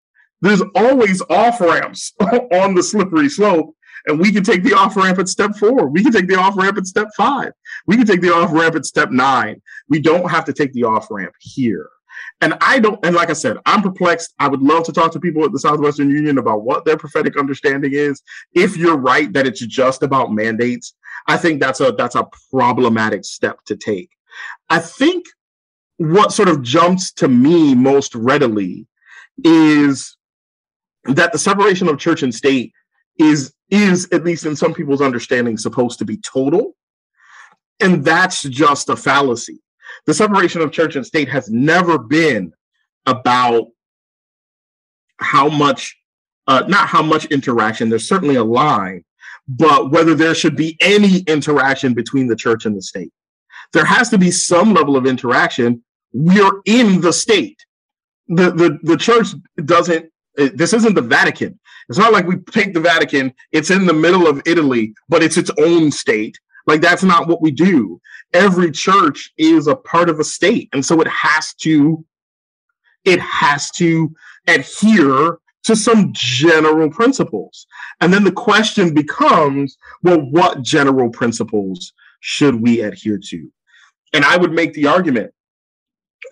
There's 0.41 0.63
always 0.75 1.21
off 1.23 1.61
ramps 1.61 2.13
on 2.21 2.75
the 2.75 2.83
slippery 2.83 3.29
slope. 3.29 3.75
And 4.07 4.21
we 4.21 4.33
can 4.33 4.45
take 4.45 4.63
the 4.63 4.75
off 4.75 4.97
ramp 4.97 5.19
at 5.19 5.29
step 5.29 5.57
four. 5.57 5.89
We 5.89 6.03
can 6.03 6.13
take 6.13 6.29
the 6.29 6.39
off 6.39 6.57
ramp 6.57 6.79
at 6.79 6.87
step 6.87 7.09
five. 7.17 7.53
We 7.87 7.97
can 7.97 8.07
take 8.07 8.21
the 8.21 8.33
off 8.33 8.53
ramp 8.53 8.77
at 8.77 8.87
step 8.87 9.11
nine. 9.11 9.61
We 9.89 10.01
don't 10.01 10.31
have 10.31 10.45
to 10.45 10.53
take 10.53 10.73
the 10.73 10.85
off 10.85 11.09
ramp 11.11 11.35
here. 11.41 11.91
And 12.41 12.55
I 12.61 12.79
don't, 12.79 13.05
and 13.05 13.17
like 13.17 13.31
I 13.31 13.35
said, 13.35 13.57
I'm 13.67 13.83
perplexed. 13.83 14.35
I 14.39 14.47
would 14.47 14.63
love 14.63 14.85
to 14.85 14.93
talk 14.93 15.11
to 15.13 15.21
people 15.21 15.45
at 15.45 15.53
the 15.53 15.59
Southwestern 15.59 16.11
Union 16.11 16.39
about 16.39 16.63
what 16.63 16.85
their 16.85 16.97
prophetic 16.97 17.37
understanding 17.37 17.93
is. 17.95 18.23
If 18.55 18.77
you're 18.77 18.97
right 18.97 19.33
that 19.33 19.47
it's 19.47 19.61
just 19.61 20.03
about 20.03 20.33
mandates, 20.33 20.95
I 21.27 21.37
think 21.37 21.61
that's 21.61 21.81
a 21.81 21.93
that's 21.93 22.15
a 22.15 22.29
problematic 22.51 23.25
step 23.25 23.65
to 23.67 23.77
take. 23.77 24.11
I 24.71 24.79
think 24.79 25.27
what 25.97 26.33
sort 26.33 26.49
of 26.49 26.63
jumps 26.63 27.13
to 27.15 27.29
me 27.29 27.75
most 27.75 28.15
readily 28.15 28.87
is 29.45 30.17
that 31.05 31.33
the 31.33 31.39
separation 31.39 31.89
of 31.89 31.99
church 31.99 32.23
and 32.23 32.35
state 32.35 32.73
is 33.19 33.53
is 33.71 34.09
at 34.13 34.25
least 34.25 34.47
in 34.47 34.57
some 34.57 34.73
people's 34.73 35.03
understanding 35.03 35.59
supposed 35.59 35.99
to 35.99 36.05
be 36.05 36.17
total 36.19 36.75
and 37.81 38.05
that's 38.05 38.43
just 38.45 38.89
a 38.89 38.97
fallacy 38.97 39.61
the 40.07 40.15
separation 40.15 40.61
of 40.61 40.73
church 40.73 40.97
and 40.97 41.07
state 41.07 41.29
has 41.29 41.51
never 41.51 41.99
been 41.99 42.53
about 43.07 43.67
how 45.19 45.49
much 45.49 45.97
uh, 46.47 46.65
not 46.67 46.89
how 46.89 47.03
much 47.03 47.27
interaction. 47.27 47.89
There's 47.89 48.09
certainly 48.09 48.37
a 48.37 48.45
line 48.45 49.05
but 49.49 49.91
whether 49.91 50.15
there 50.15 50.35
should 50.35 50.57
be 50.57 50.77
any 50.81 51.21
interaction 51.21 51.95
between 51.95 52.27
the 52.27 52.37
church 52.37 52.67
and 52.67 52.77
the 52.77 52.83
state. 52.83 53.11
There 53.73 53.85
has 53.85 54.11
to 54.11 54.19
be 54.19 54.31
some 54.31 54.75
level 54.75 54.97
of 54.97 55.07
interaction. 55.07 55.83
We're 56.13 56.61
in 56.67 57.01
the 57.01 57.13
state. 57.13 57.59
The 58.29 58.51
the, 58.51 58.79
the 58.83 58.97
church 58.97 59.29
doesn't 59.65 60.11
this 60.37 60.73
isn't 60.73 60.95
the 60.95 61.03
vatican. 61.03 61.59
It's 61.89 61.99
not 61.99 62.13
like 62.13 62.27
we 62.27 62.37
take 62.37 62.75
the 62.75 62.81
vatican 62.81 63.33
it's 63.51 63.71
in 63.71 63.87
the 63.87 63.95
middle 63.95 64.27
of 64.27 64.43
italy 64.45 64.93
but 65.09 65.23
it's 65.23 65.39
its 65.39 65.51
own 65.59 65.91
state 65.91 66.39
like 66.69 66.83
that's 66.83 67.03
not 67.03 67.27
what 67.27 67.41
we 67.41 67.51
do. 67.51 67.99
Every 68.35 68.71
church 68.71 69.33
is 69.39 69.67
a 69.67 69.75
part 69.75 70.11
of 70.11 70.21
a 70.21 70.25
state 70.25 70.69
and 70.73 70.85
so 70.85 71.01
it 71.01 71.09
has 71.09 71.55
to 71.63 72.05
it 73.05 73.19
has 73.21 73.71
to 73.73 74.15
adhere 74.47 75.39
to 75.65 75.75
some 75.75 76.11
general 76.13 76.91
principles. 76.91 77.67
And 78.01 78.13
then 78.13 78.23
the 78.23 78.33
question 78.33 78.95
becomes 78.95 79.79
well 80.03 80.21
what 80.31 80.63
general 80.63 81.11
principles 81.11 81.93
should 82.21 82.61
we 82.61 82.83
adhere 82.83 83.19
to? 83.31 83.51
And 84.13 84.25
i 84.25 84.37
would 84.37 84.53
make 84.53 84.75
the 84.75 84.87
argument 84.87 85.33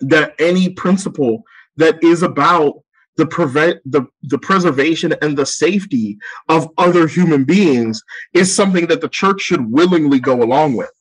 that 0.01 0.35
any 0.39 0.69
principle 0.69 1.43
that 1.77 2.03
is 2.03 2.21
about 2.21 2.83
the 3.17 3.25
prevent 3.25 3.79
the, 3.85 4.05
the 4.23 4.37
preservation 4.37 5.13
and 5.21 5.37
the 5.37 5.45
safety 5.45 6.17
of 6.49 6.69
other 6.77 7.07
human 7.07 7.43
beings 7.43 8.01
is 8.33 8.53
something 8.53 8.87
that 8.87 9.01
the 9.01 9.09
church 9.09 9.41
should 9.41 9.71
willingly 9.71 10.19
go 10.19 10.43
along 10.43 10.75
with. 10.75 10.91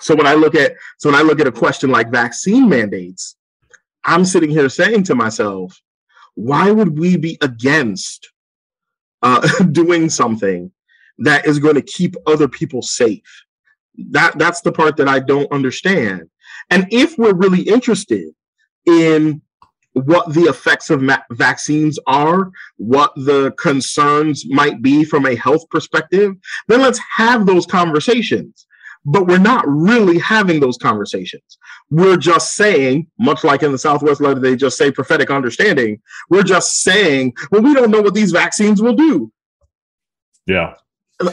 So 0.00 0.14
when 0.14 0.26
i 0.26 0.34
look 0.34 0.54
at 0.54 0.74
so 0.98 1.10
when 1.10 1.18
i 1.18 1.22
look 1.22 1.40
at 1.40 1.48
a 1.48 1.52
question 1.52 1.90
like 1.90 2.08
vaccine 2.10 2.68
mandates 2.68 3.36
i'm 4.04 4.24
sitting 4.24 4.48
here 4.48 4.68
saying 4.68 5.02
to 5.04 5.16
myself 5.16 5.80
why 6.38 6.70
would 6.70 6.96
we 6.96 7.16
be 7.16 7.36
against 7.42 8.30
uh, 9.22 9.64
doing 9.72 10.08
something 10.08 10.70
that 11.18 11.46
is 11.46 11.58
going 11.58 11.74
to 11.74 11.82
keep 11.82 12.14
other 12.28 12.46
people 12.46 12.80
safe? 12.80 13.44
That 14.10 14.38
that's 14.38 14.60
the 14.60 14.70
part 14.70 14.96
that 14.98 15.08
i 15.08 15.18
don't 15.18 15.50
understand. 15.50 16.30
And 16.70 16.86
if 16.92 17.18
we're 17.18 17.34
really 17.34 17.62
interested 17.62 18.32
in 18.86 19.42
what 19.92 20.32
the 20.32 20.42
effects 20.42 20.90
of 20.90 21.02
ma- 21.02 21.22
vaccines 21.32 21.98
are, 22.06 22.50
what 22.76 23.12
the 23.16 23.52
concerns 23.52 24.44
might 24.48 24.82
be 24.82 25.04
from 25.04 25.26
a 25.26 25.34
health 25.34 25.68
perspective, 25.70 26.34
then 26.68 26.80
let's 26.80 27.00
have 27.16 27.46
those 27.46 27.66
conversations. 27.66 28.66
But 29.04 29.26
we're 29.26 29.38
not 29.38 29.64
really 29.66 30.18
having 30.18 30.60
those 30.60 30.76
conversations. 30.76 31.58
We're 31.90 32.16
just 32.16 32.54
saying, 32.54 33.06
much 33.18 33.44
like 33.44 33.62
in 33.62 33.72
the 33.72 33.78
Southwest 33.78 34.20
letter, 34.20 34.40
they 34.40 34.56
just 34.56 34.76
say 34.76 34.90
prophetic 34.90 35.30
understanding. 35.30 36.00
We're 36.28 36.42
just 36.42 36.80
saying, 36.80 37.34
well, 37.50 37.62
we 37.62 37.74
don't 37.74 37.90
know 37.90 38.02
what 38.02 38.14
these 38.14 38.32
vaccines 38.32 38.82
will 38.82 38.94
do. 38.94 39.32
Yeah. 40.46 40.74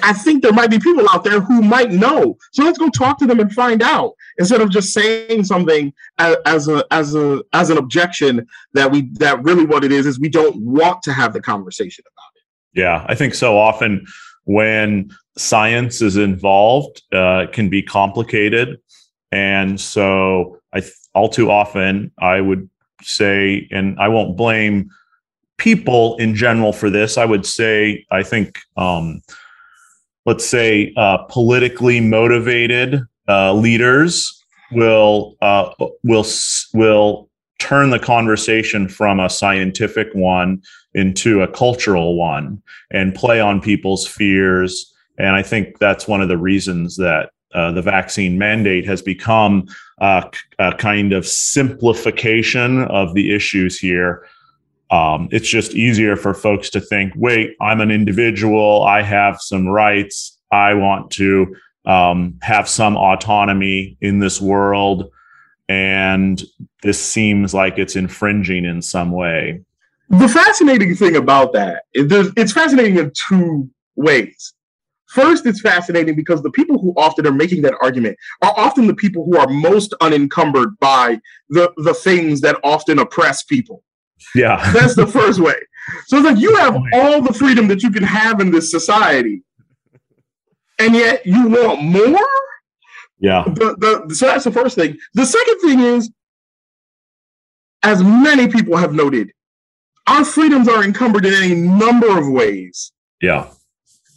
I 0.01 0.13
think 0.13 0.41
there 0.41 0.53
might 0.53 0.71
be 0.71 0.79
people 0.79 1.05
out 1.11 1.23
there 1.23 1.39
who 1.39 1.61
might 1.61 1.91
know. 1.91 2.37
So 2.53 2.63
let's 2.63 2.77
go 2.77 2.89
talk 2.89 3.19
to 3.19 3.27
them 3.27 3.39
and 3.39 3.51
find 3.51 3.83
out 3.83 4.13
instead 4.39 4.61
of 4.61 4.71
just 4.71 4.93
saying 4.93 5.43
something 5.43 5.93
as, 6.17 6.37
as 6.45 6.67
a 6.67 6.85
as 6.91 7.15
a 7.15 7.43
as 7.53 7.69
an 7.69 7.77
objection 7.77 8.47
that 8.73 8.91
we 8.91 9.09
that 9.13 9.43
really 9.43 9.65
what 9.65 9.83
it 9.83 9.91
is 9.91 10.07
is 10.07 10.19
we 10.19 10.29
don't 10.29 10.55
want 10.57 11.03
to 11.03 11.13
have 11.13 11.33
the 11.33 11.41
conversation 11.41 12.03
about 12.07 12.31
it. 12.35 12.79
Yeah, 12.79 13.05
I 13.07 13.15
think 13.15 13.35
so 13.35 13.57
often 13.57 14.05
when 14.45 15.11
science 15.37 16.01
is 16.01 16.17
involved, 16.17 17.03
uh, 17.13 17.45
it 17.47 17.53
can 17.53 17.69
be 17.69 17.83
complicated, 17.83 18.79
and 19.31 19.79
so 19.79 20.59
I 20.73 20.81
all 21.13 21.29
too 21.29 21.51
often 21.51 22.11
I 22.17 22.41
would 22.41 22.67
say, 23.03 23.67
and 23.71 23.99
I 23.99 24.07
won't 24.07 24.35
blame 24.35 24.89
people 25.57 26.17
in 26.17 26.33
general 26.33 26.73
for 26.73 26.89
this. 26.89 27.19
I 27.19 27.25
would 27.25 27.45
say 27.45 28.03
I 28.09 28.23
think. 28.23 28.57
Um, 28.77 29.21
let's 30.25 30.45
say 30.45 30.93
uh, 30.97 31.19
politically 31.29 31.99
motivated 32.01 33.01
uh, 33.27 33.53
leaders 33.53 34.43
will 34.71 35.35
uh, 35.41 35.71
will 36.03 36.25
will 36.73 37.29
turn 37.59 37.89
the 37.89 37.99
conversation 37.99 38.87
from 38.87 39.19
a 39.19 39.29
scientific 39.29 40.07
one 40.13 40.61
into 40.93 41.41
a 41.41 41.47
cultural 41.47 42.17
one 42.17 42.61
and 42.91 43.15
play 43.15 43.39
on 43.39 43.61
people's 43.61 44.05
fears. 44.05 44.93
And 45.17 45.35
I 45.35 45.41
think 45.41 45.79
that's 45.79 46.07
one 46.07 46.21
of 46.21 46.27
the 46.27 46.37
reasons 46.37 46.97
that 46.97 47.29
uh, 47.53 47.71
the 47.71 47.81
vaccine 47.81 48.37
mandate 48.37 48.85
has 48.85 49.01
become 49.01 49.65
a, 49.99 50.29
a 50.59 50.73
kind 50.73 51.13
of 51.13 51.25
simplification 51.25 52.83
of 52.83 53.13
the 53.13 53.33
issues 53.33 53.79
here 53.79 54.27
um, 54.91 55.29
it's 55.31 55.49
just 55.49 55.73
easier 55.73 56.15
for 56.15 56.33
folks 56.33 56.69
to 56.71 56.81
think, 56.81 57.13
wait, 57.15 57.55
I'm 57.59 57.81
an 57.81 57.91
individual. 57.91 58.83
I 58.83 59.01
have 59.01 59.41
some 59.41 59.67
rights. 59.67 60.37
I 60.51 60.73
want 60.75 61.11
to 61.11 61.55
um, 61.85 62.37
have 62.41 62.69
some 62.69 62.95
autonomy 62.95 63.97
in 64.01 64.19
this 64.19 64.39
world. 64.39 65.11
And 65.67 66.41
this 66.83 67.03
seems 67.03 67.53
like 67.53 67.79
it's 67.79 67.95
infringing 67.95 68.65
in 68.65 68.81
some 68.81 69.11
way. 69.11 69.61
The 70.09 70.27
fascinating 70.27 70.95
thing 70.95 71.15
about 71.15 71.53
that 71.53 71.83
it's 71.93 72.53
fascinating 72.53 72.97
in 72.97 73.11
two 73.27 73.67
ways. 73.95 74.53
First, 75.07 75.45
it's 75.45 75.61
fascinating 75.61 76.15
because 76.15 76.43
the 76.43 76.51
people 76.51 76.77
who 76.79 76.93
often 76.97 77.25
are 77.25 77.31
making 77.31 77.61
that 77.61 77.75
argument 77.81 78.17
are 78.41 78.53
often 78.57 78.85
the 78.85 78.93
people 78.93 79.25
who 79.25 79.37
are 79.37 79.47
most 79.47 79.93
unencumbered 80.01 80.77
by 80.79 81.19
the, 81.49 81.71
the 81.77 81.93
things 81.93 82.41
that 82.41 82.57
often 82.63 82.99
oppress 82.99 83.41
people. 83.41 83.81
Yeah. 84.33 84.71
That's 84.73 84.95
the 84.95 85.07
first 85.07 85.39
way. 85.39 85.55
So 86.07 86.17
it's 86.17 86.25
like 86.25 86.37
you 86.37 86.55
have 86.55 86.75
all 86.93 87.21
the 87.21 87.33
freedom 87.33 87.67
that 87.67 87.83
you 87.83 87.91
can 87.91 88.03
have 88.03 88.39
in 88.39 88.49
this 88.49 88.71
society, 88.71 89.43
and 90.79 90.95
yet 90.95 91.25
you 91.25 91.47
want 91.47 91.83
more. 91.83 92.27
Yeah. 93.19 93.43
The, 93.45 94.03
the, 94.07 94.15
so 94.15 94.25
that's 94.25 94.43
the 94.43 94.51
first 94.51 94.75
thing. 94.75 94.97
The 95.13 95.25
second 95.25 95.59
thing 95.59 95.79
is, 95.79 96.11
as 97.83 98.03
many 98.03 98.47
people 98.47 98.75
have 98.77 98.93
noted, 98.93 99.31
our 100.07 100.25
freedoms 100.25 100.67
are 100.67 100.83
encumbered 100.83 101.25
in 101.25 101.33
any 101.33 101.55
number 101.55 102.17
of 102.17 102.27
ways. 102.27 102.91
Yeah. 103.21 103.47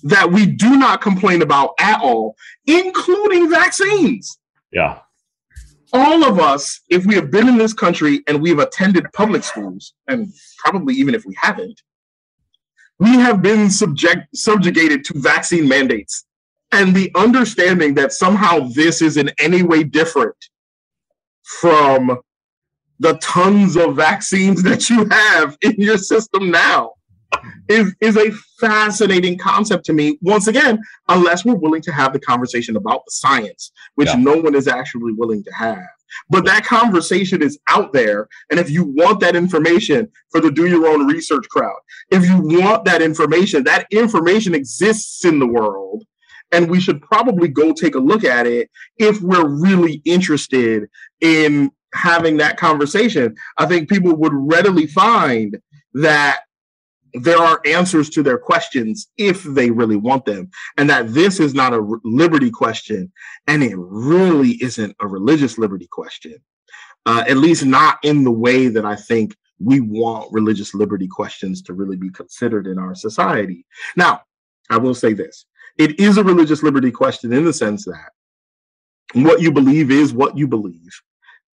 That 0.04 0.32
we 0.32 0.46
do 0.46 0.76
not 0.76 1.00
complain 1.00 1.42
about 1.42 1.74
at 1.78 2.00
all, 2.00 2.34
including 2.66 3.50
vaccines. 3.50 4.38
Yeah 4.72 5.00
all 5.92 6.24
of 6.24 6.38
us, 6.38 6.80
if 6.88 7.06
we 7.06 7.14
have 7.14 7.30
been 7.30 7.48
in 7.48 7.58
this 7.58 7.72
country 7.72 8.22
and 8.26 8.40
we've 8.40 8.58
attended 8.58 9.06
public 9.12 9.44
schools, 9.44 9.94
and 10.06 10.32
probably 10.58 10.94
even 10.94 11.14
if 11.14 11.24
we 11.24 11.34
haven't, 11.40 11.82
we 12.98 13.10
have 13.10 13.42
been 13.42 13.70
subject 13.70 14.36
subjugated 14.36 15.04
to 15.04 15.18
vaccine 15.18 15.68
mandates. 15.68 16.24
And 16.72 16.94
the 16.94 17.10
understanding 17.14 17.94
that 17.94 18.12
somehow 18.12 18.68
this 18.74 19.00
is 19.00 19.16
in 19.16 19.30
any 19.38 19.62
way 19.62 19.84
different 19.84 20.36
from 21.42 22.18
the 22.98 23.14
tons 23.18 23.76
of 23.76 23.96
vaccines 23.96 24.62
that 24.64 24.90
you 24.90 25.06
have 25.10 25.56
in 25.62 25.74
your 25.78 25.98
system 25.98 26.50
now 26.50 26.92
is, 27.68 27.94
is 28.00 28.16
a 28.16 28.30
fascinating 28.60 29.38
concept 29.38 29.84
to 29.86 29.92
me. 29.92 30.18
Once 30.22 30.46
again, 30.46 30.78
unless 31.08 31.44
we're 31.44 31.54
willing 31.54 31.82
to 31.82 31.92
have 31.92 32.12
the 32.12 32.20
conversation 32.20 32.76
about 32.76 33.04
the 33.04 33.10
science, 33.10 33.72
which 33.94 34.08
yeah. 34.08 34.16
no 34.16 34.36
one 34.36 34.54
is 34.54 34.68
actually 34.68 35.12
willing 35.12 35.42
to 35.44 35.52
have. 35.52 35.86
But 36.30 36.44
that 36.46 36.64
conversation 36.64 37.42
is 37.42 37.58
out 37.68 37.92
there. 37.92 38.28
And 38.50 38.58
if 38.58 38.70
you 38.70 38.84
want 38.84 39.20
that 39.20 39.36
information 39.36 40.08
for 40.30 40.40
the 40.40 40.50
do 40.50 40.66
your 40.66 40.86
own 40.88 41.06
research 41.06 41.48
crowd, 41.50 41.78
if 42.10 42.26
you 42.26 42.40
want 42.40 42.84
that 42.86 43.02
information, 43.02 43.64
that 43.64 43.86
information 43.90 44.54
exists 44.54 45.24
in 45.24 45.38
the 45.38 45.46
world. 45.46 46.04
And 46.50 46.70
we 46.70 46.80
should 46.80 47.02
probably 47.02 47.48
go 47.48 47.72
take 47.72 47.94
a 47.94 48.00
look 48.00 48.24
at 48.24 48.46
it 48.46 48.70
if 48.96 49.20
we're 49.20 49.46
really 49.46 50.00
interested 50.06 50.88
in 51.20 51.70
having 51.94 52.38
that 52.38 52.56
conversation. 52.56 53.34
I 53.58 53.66
think 53.66 53.90
people 53.90 54.16
would 54.16 54.32
readily 54.32 54.86
find 54.86 55.58
that 55.94 56.40
there 57.14 57.38
are 57.38 57.60
answers 57.64 58.10
to 58.10 58.22
their 58.22 58.38
questions 58.38 59.08
if 59.16 59.42
they 59.42 59.70
really 59.70 59.96
want 59.96 60.24
them. 60.24 60.50
And 60.76 60.88
that 60.90 61.12
this 61.12 61.40
is 61.40 61.54
not 61.54 61.72
a 61.72 62.00
liberty 62.04 62.50
question 62.50 63.12
and 63.46 63.62
it 63.62 63.74
really 63.76 64.62
isn't 64.62 64.94
a 65.00 65.06
religious 65.06 65.58
liberty 65.58 65.88
question. 65.90 66.36
Uh, 67.06 67.24
at 67.26 67.38
least 67.38 67.64
not 67.64 67.98
in 68.02 68.22
the 68.22 68.30
way 68.30 68.68
that 68.68 68.84
i 68.84 68.94
think 68.94 69.34
we 69.60 69.80
want 69.80 70.30
religious 70.32 70.74
liberty 70.74 71.08
questions 71.08 71.62
to 71.62 71.72
really 71.72 71.96
be 71.96 72.10
considered 72.10 72.66
in 72.66 72.78
our 72.78 72.94
society. 72.94 73.64
Now 73.96 74.22
i 74.68 74.76
will 74.76 74.94
say 74.94 75.14
this. 75.14 75.46
It 75.78 75.98
is 75.98 76.18
a 76.18 76.24
religious 76.24 76.62
liberty 76.62 76.90
question 76.90 77.32
in 77.32 77.44
the 77.44 77.52
sense 77.52 77.84
that 77.84 78.10
what 79.14 79.40
you 79.40 79.50
believe 79.50 79.90
is 79.90 80.12
what 80.12 80.36
you 80.36 80.46
believe 80.46 81.00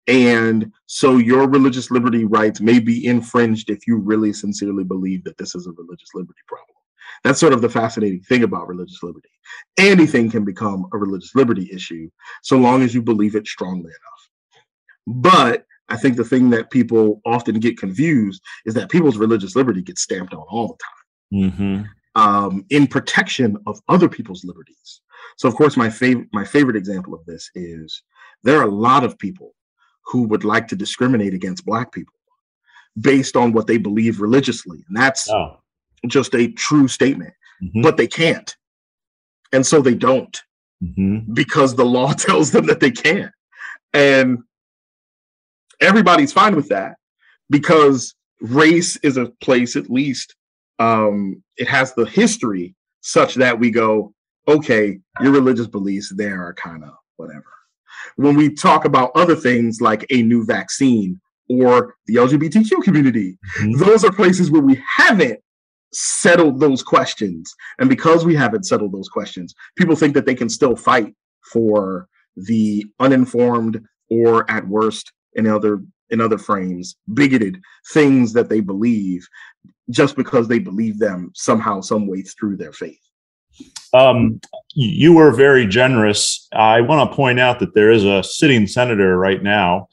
and 0.08 0.72
so 0.86 1.18
your 1.18 1.50
religious 1.50 1.90
liberty 1.90 2.26
rights 2.26 2.62
may 2.62 2.80
be 2.80 3.06
infringed 3.06 3.70
if 3.70 3.88
you 3.88 3.98
really 3.98 4.34
sincerely 4.34 4.84
believe 4.84 5.24
that 5.24 5.38
this 5.38 5.56
is 5.56 5.66
a 5.66 5.72
religious 5.72 6.10
liberty 6.14 6.42
problem. 6.48 6.76
That's 7.24 7.40
sort 7.40 7.54
of 7.54 7.62
the 7.62 7.70
fascinating 7.70 8.22
thing 8.22 8.44
about 8.44 8.68
religious 8.68 9.02
liberty. 9.02 9.30
Anything 9.78 10.30
can 10.30 10.46
become 10.46 10.86
a 10.94 10.98
religious 10.98 11.34
liberty 11.34 11.70
issue 11.72 12.10
so 12.44 12.58
long 12.58 12.84
as 12.84 12.94
you 12.94 13.02
believe 13.02 13.36
it 13.36 13.48
strongly 13.48 13.90
enough. 13.90 14.30
But 15.08 15.66
I 15.90 15.98
think 15.98 16.18
the 16.18 16.24
thing 16.24 16.50
that 16.52 16.72
people 16.72 17.22
often 17.26 17.60
get 17.60 17.78
confused 17.78 18.44
is 18.66 18.74
that 18.76 18.90
people's 18.90 19.18
religious 19.18 19.56
liberty 19.56 19.82
gets 19.82 20.02
stamped 20.02 20.34
on 20.34 20.44
all 20.50 20.78
the 21.32 21.42
time 21.42 21.52
mm-hmm. 21.52 22.22
um, 22.22 22.66
in 22.70 22.88
protection 22.88 23.58
of 23.66 23.80
other 23.88 24.10
people's 24.10 24.44
liberties. 24.44 25.02
So, 25.38 25.48
of 25.48 25.56
course, 25.56 25.76
my 25.78 25.90
favorite 25.90 26.28
my 26.32 26.44
favorite 26.44 26.76
example 26.76 27.14
of 27.14 27.26
this 27.26 27.50
is 27.56 28.04
there 28.44 28.60
are 28.60 28.68
a 28.68 28.72
lot 28.72 29.04
of 29.04 29.18
people 29.18 29.55
who 30.06 30.24
would 30.24 30.44
like 30.44 30.68
to 30.70 30.76
discriminate 30.76 31.34
against 31.34 31.66
black 31.66 31.92
people 31.92 32.14
based 33.00 33.36
on 33.36 33.52
what 33.52 33.68
they 33.68 33.78
believe 33.78 34.22
religiously. 34.22 34.84
And 34.88 34.98
that's 34.98 35.30
oh. 35.30 35.60
just 36.08 36.34
a 36.36 36.52
true 36.52 36.88
statement. 36.88 37.34
Mm-hmm. 37.64 37.82
But 37.82 37.98
they 37.98 38.08
can't. 38.08 38.56
And 39.52 39.66
so 39.66 39.82
they 39.82 39.96
don't 39.96 40.42
mm-hmm. 40.84 41.34
because 41.34 41.76
the 41.76 41.86
law 41.86 42.14
tells 42.14 42.52
them 42.52 42.66
that 42.68 42.80
they 42.80 42.92
can't. 42.92 43.32
And 43.94 44.40
everybody's 45.82 46.34
fine 46.34 46.56
with 46.56 46.70
that 46.70 46.96
because 47.50 48.16
race 48.42 48.98
is 48.98 49.18
a 49.18 49.28
place, 49.42 49.76
at 49.76 49.90
least, 49.90 50.36
um, 50.80 51.42
it 51.58 51.68
has 51.70 51.94
the 51.94 52.06
history 52.06 52.76
such 53.02 53.36
that 53.36 53.60
we 53.60 53.72
go, 53.72 54.14
okay, 54.48 55.00
your 55.22 55.32
religious 55.32 55.68
beliefs 55.68 56.14
there 56.14 56.46
are 56.46 56.54
kind 56.54 56.84
of 56.84 56.92
whatever 57.16 57.55
when 58.16 58.36
we 58.36 58.54
talk 58.54 58.86
about 58.86 59.12
other 59.16 59.36
things 59.36 59.82
like 59.82 60.06
a 60.10 60.24
new 60.24 60.46
vaccine 60.46 61.20
or 61.50 61.96
the 62.08 62.16
LGBTQ 62.16 62.84
community. 62.84 63.38
Mm-hmm. 63.60 63.84
Those 63.84 64.04
are 64.04 64.12
places 64.12 64.50
where 64.50 64.62
we 64.62 64.82
haven't 64.98 65.40
settled 65.94 66.60
those 66.60 66.84
questions. 66.84 67.54
And 67.80 67.90
because 67.90 68.26
we 68.26 68.36
haven't 68.36 68.66
settled 68.66 68.92
those 68.92 69.10
questions, 69.10 69.54
people 69.78 69.96
think 69.96 70.14
that 70.16 70.26
they 70.26 70.36
can 70.36 70.50
still 70.50 70.76
fight 70.76 71.14
for 71.52 72.08
the 72.36 72.86
uninformed 73.00 73.84
or 74.10 74.50
at 74.50 74.68
worst 74.68 75.12
in 75.34 75.48
other 75.48 75.82
in 76.12 76.22
other 76.22 76.38
frames 76.38 76.96
bigoted 77.14 77.60
things 77.92 78.34
that 78.34 78.48
they 78.48 78.60
believe 78.60 79.28
just 79.90 80.16
because 80.16 80.48
they 80.48 80.60
believe 80.60 81.00
them 81.00 81.32
somehow 81.34 81.82
some 81.82 82.08
way 82.08 82.22
through 82.22 82.56
their 82.56 82.74
faith 82.74 83.00
um, 83.94 84.40
you 84.74 85.14
were 85.14 85.32
very 85.32 85.66
generous. 85.66 86.48
I 86.54 86.82
want 86.82 87.10
to 87.10 87.16
point 87.16 87.40
out 87.40 87.60
that 87.60 87.74
there 87.74 87.92
is 87.92 88.04
a 88.04 88.24
sitting 88.24 88.68
senator 88.68 89.18
right 89.18 89.42
now 89.42 89.88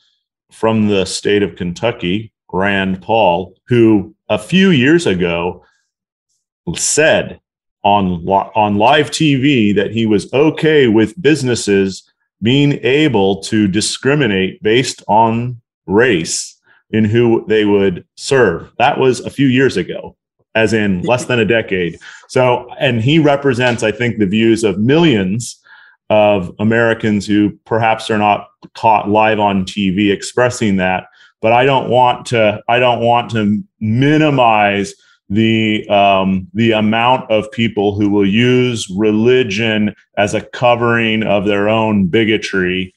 from 0.51 0.89
the 0.89 1.05
state 1.05 1.43
of 1.43 1.57
Kentucky, 1.57 2.33
Rand 2.53 3.01
Paul, 3.01 3.55
who 3.69 4.15
a 4.29 4.39
few 4.39 4.71
years 4.71 5.07
ago 5.07 5.65
said 6.75 7.41
on 7.85 8.27
on 8.29 8.77
live 8.77 9.11
TV 9.11 9.75
that 9.75 9.91
he 9.91 10.07
was 10.07 10.33
okay 10.33 10.89
with 10.89 11.21
businesses 11.21 12.09
being 12.43 12.73
able 12.85 13.41
to 13.43 13.69
discriminate 13.69 14.63
based 14.63 15.03
on 15.07 15.61
race 15.87 16.61
in 16.91 17.05
who 17.05 17.45
they 17.49 17.65
would 17.65 18.05
serve. 18.17 18.71
That 18.79 18.99
was 18.99 19.21
a 19.21 19.31
few 19.31 19.47
years 19.47 19.77
ago. 19.77 20.17
As 20.55 20.73
in 20.73 21.03
less 21.03 21.27
than 21.27 21.39
a 21.39 21.45
decade. 21.45 21.99
So, 22.29 22.69
and 22.79 23.01
he 23.01 23.19
represents, 23.19 23.83
I 23.83 23.93
think, 23.93 24.19
the 24.19 24.27
views 24.27 24.65
of 24.65 24.79
millions 24.79 25.59
of 26.11 26.55
Americans 26.59 27.27
who 27.27 27.59
perhaps 27.65 28.11
are 28.11 28.19
not 28.19 28.49
caught 28.75 29.09
live 29.09 29.41
on 29.41 29.65
TV 29.65 30.13
expressing 30.13 30.77
that. 30.77 31.07
But 31.41 31.53
I 31.53 31.65
don't 31.65 31.89
want 31.89 32.27
to. 32.27 32.63
I 32.69 32.79
don't 32.79 33.01
want 33.01 33.31
to 33.33 33.63
minimize 33.81 34.95
the 35.29 35.89
um, 35.89 36.47
the 36.55 36.73
amount 36.73 37.31
of 37.31 37.51
people 37.51 37.95
who 37.95 38.11
will 38.11 38.29
use 38.29 38.89
religion 38.91 39.95
as 40.17 40.35
a 40.35 40.43
covering 40.43 41.23
of 41.23 41.47
their 41.47 41.69
own 41.69 42.07
bigotry 42.07 42.95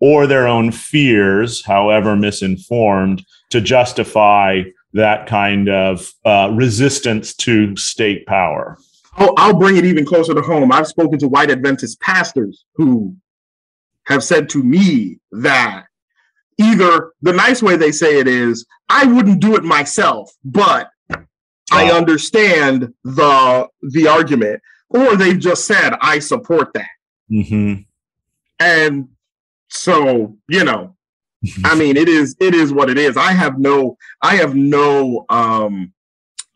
or 0.00 0.26
their 0.26 0.48
own 0.48 0.72
fears, 0.72 1.64
however 1.64 2.16
misinformed, 2.16 3.24
to 3.50 3.60
justify 3.60 4.62
that 4.94 5.26
kind 5.26 5.68
of 5.68 6.10
uh, 6.24 6.50
resistance 6.54 7.34
to 7.34 7.76
state 7.76 8.26
power. 8.26 8.78
I'll, 9.16 9.34
I'll 9.36 9.58
bring 9.58 9.76
it 9.76 9.84
even 9.84 10.04
closer 10.04 10.34
to 10.34 10.40
home. 10.40 10.72
I've 10.72 10.86
spoken 10.86 11.18
to 11.18 11.28
white 11.28 11.50
Adventist 11.50 12.00
pastors 12.00 12.64
who 12.74 13.16
have 14.06 14.24
said 14.24 14.48
to 14.50 14.62
me 14.62 15.18
that 15.32 15.84
either 16.58 17.12
the 17.22 17.32
nice 17.32 17.62
way 17.62 17.76
they 17.76 17.92
say 17.92 18.18
it 18.18 18.28
is, 18.28 18.66
I 18.88 19.06
wouldn't 19.06 19.40
do 19.40 19.56
it 19.56 19.64
myself, 19.64 20.32
but 20.44 20.90
I 21.72 21.90
understand 21.90 22.92
the 23.02 23.68
the 23.82 24.06
argument, 24.06 24.60
or 24.90 25.16
they've 25.16 25.38
just 25.38 25.64
said 25.66 25.94
I 26.00 26.18
support 26.20 26.72
that. 26.74 26.86
Mm-hmm. 27.30 27.82
And 28.60 29.08
so, 29.68 30.36
you 30.48 30.62
know, 30.62 30.94
I 31.64 31.74
mean, 31.78 31.96
it 31.96 32.08
is 32.08 32.36
it 32.40 32.54
is 32.54 32.72
what 32.72 32.90
it 32.90 32.98
is. 32.98 33.16
I 33.16 33.32
have 33.32 33.58
no 33.58 33.96
I 34.22 34.36
have 34.36 34.54
no 34.54 35.24
um, 35.28 35.92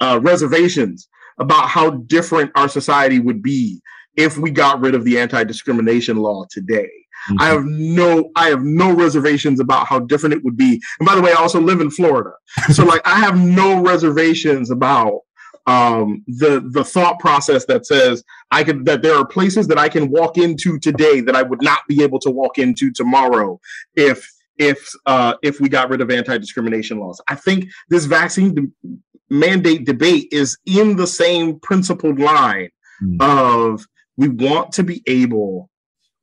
uh, 0.00 0.18
reservations 0.22 1.08
about 1.38 1.68
how 1.68 1.90
different 1.90 2.50
our 2.56 2.68
society 2.68 3.20
would 3.20 3.42
be 3.42 3.80
if 4.16 4.36
we 4.36 4.50
got 4.50 4.80
rid 4.80 4.94
of 4.94 5.04
the 5.04 5.18
anti-discrimination 5.18 6.16
law 6.16 6.44
today. 6.50 6.90
Mm-hmm. 7.30 7.40
I 7.40 7.46
have 7.46 7.64
no 7.64 8.30
I 8.36 8.48
have 8.48 8.62
no 8.62 8.92
reservations 8.92 9.60
about 9.60 9.86
how 9.86 10.00
different 10.00 10.34
it 10.34 10.44
would 10.44 10.56
be. 10.56 10.80
And 11.00 11.06
by 11.06 11.14
the 11.14 11.22
way, 11.22 11.32
I 11.32 11.40
also 11.40 11.60
live 11.60 11.80
in 11.80 11.90
Florida. 11.90 12.32
so 12.72 12.84
like 12.86 13.02
I 13.06 13.18
have 13.20 13.38
no 13.38 13.82
reservations 13.82 14.70
about 14.70 15.20
um, 15.66 16.24
the 16.26 16.66
the 16.72 16.82
thought 16.82 17.18
process 17.18 17.66
that 17.66 17.86
says 17.86 18.24
I 18.50 18.64
could 18.64 18.86
that 18.86 19.02
there 19.02 19.14
are 19.14 19.26
places 19.26 19.68
that 19.68 19.78
I 19.78 19.88
can 19.88 20.10
walk 20.10 20.38
into 20.38 20.78
today 20.78 21.20
that 21.20 21.36
I 21.36 21.42
would 21.42 21.62
not 21.62 21.80
be 21.88 22.02
able 22.02 22.18
to 22.20 22.30
walk 22.30 22.58
into 22.58 22.90
tomorrow 22.90 23.60
if 23.94 24.26
if 24.58 24.90
uh, 25.06 25.34
if 25.42 25.60
we 25.60 25.68
got 25.68 25.88
rid 25.90 26.00
of 26.00 26.10
anti-discrimination 26.10 26.98
laws. 26.98 27.20
I 27.28 27.34
think 27.34 27.66
this 27.88 28.04
vaccine 28.04 28.54
de- 28.54 28.96
mandate 29.30 29.84
debate 29.84 30.28
is 30.32 30.58
in 30.66 30.96
the 30.96 31.06
same 31.06 31.60
principled 31.60 32.18
line 32.18 32.70
mm. 33.02 33.20
of 33.20 33.84
we 34.16 34.28
want 34.28 34.72
to 34.72 34.82
be 34.82 35.02
able 35.06 35.70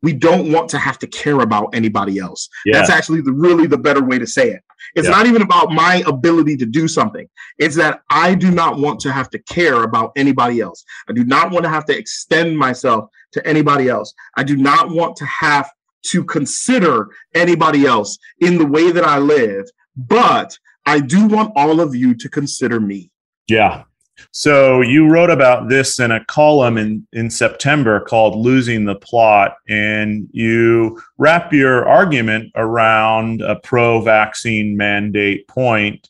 we 0.02 0.14
don't 0.14 0.52
want 0.52 0.70
to 0.70 0.78
have 0.78 1.00
to 1.00 1.08
care 1.08 1.40
about 1.40 1.74
anybody 1.74 2.20
else. 2.20 2.48
Yeah. 2.64 2.78
That's 2.78 2.92
actually 2.92 3.22
the 3.22 3.32
really 3.32 3.66
the 3.66 3.78
better 3.78 4.04
way 4.04 4.20
to 4.20 4.28
say 4.28 4.52
it. 4.52 4.62
It's 4.94 5.08
yeah. 5.08 5.16
not 5.16 5.26
even 5.26 5.42
about 5.42 5.72
my 5.72 6.04
ability 6.06 6.58
to 6.58 6.66
do 6.68 6.88
something. 6.88 7.28
It's 7.58 7.76
that 7.78 8.02
I 8.12 8.36
do 8.36 8.52
not 8.52 8.78
want 8.78 9.00
to 9.00 9.12
have 9.12 9.32
to 9.32 9.40
care 9.40 9.82
about 9.82 10.12
anybody 10.16 10.62
else. 10.62 10.84
I 11.10 11.14
do 11.14 11.24
not 11.24 11.50
want 11.50 11.64
to 11.64 11.70
have 11.70 11.86
to 11.86 11.98
extend 11.98 12.56
myself 12.56 13.10
to 13.32 13.48
anybody 13.48 13.90
else. 13.90 14.14
I 14.38 14.44
do 14.44 14.56
not 14.56 14.92
want 14.92 15.16
to 15.18 15.26
have 15.26 15.72
to 16.12 16.24
consider 16.24 17.10
anybody 17.34 17.86
else 17.86 18.18
in 18.40 18.58
the 18.58 18.66
way 18.66 18.92
that 18.92 19.04
I 19.04 19.18
live, 19.20 19.66
but 19.96 20.58
I 20.86 21.00
do 21.00 21.28
want 21.28 21.54
all 21.56 21.82
of 21.82 21.96
you 21.96 22.14
to 22.16 22.30
consider 22.30 22.80
me. 22.80 23.12
Yeah. 23.48 23.84
So 24.32 24.82
you 24.82 25.08
wrote 25.08 25.30
about 25.30 25.70
this 25.70 26.00
in 26.00 26.12
a 26.12 26.24
column 26.26 26.78
in, 26.78 27.06
in 27.12 27.30
September 27.30 28.00
called 28.00 28.38
Losing 28.38 28.86
the 28.86 28.96
Plot, 28.96 29.56
and 29.68 30.28
you 30.32 31.02
wrap 31.18 31.52
your 31.52 31.88
argument 31.88 32.52
around 32.56 33.42
a 33.42 33.56
pro 33.58 34.02
vaccine 34.02 34.78
mandate 34.78 35.48
point 35.48 36.10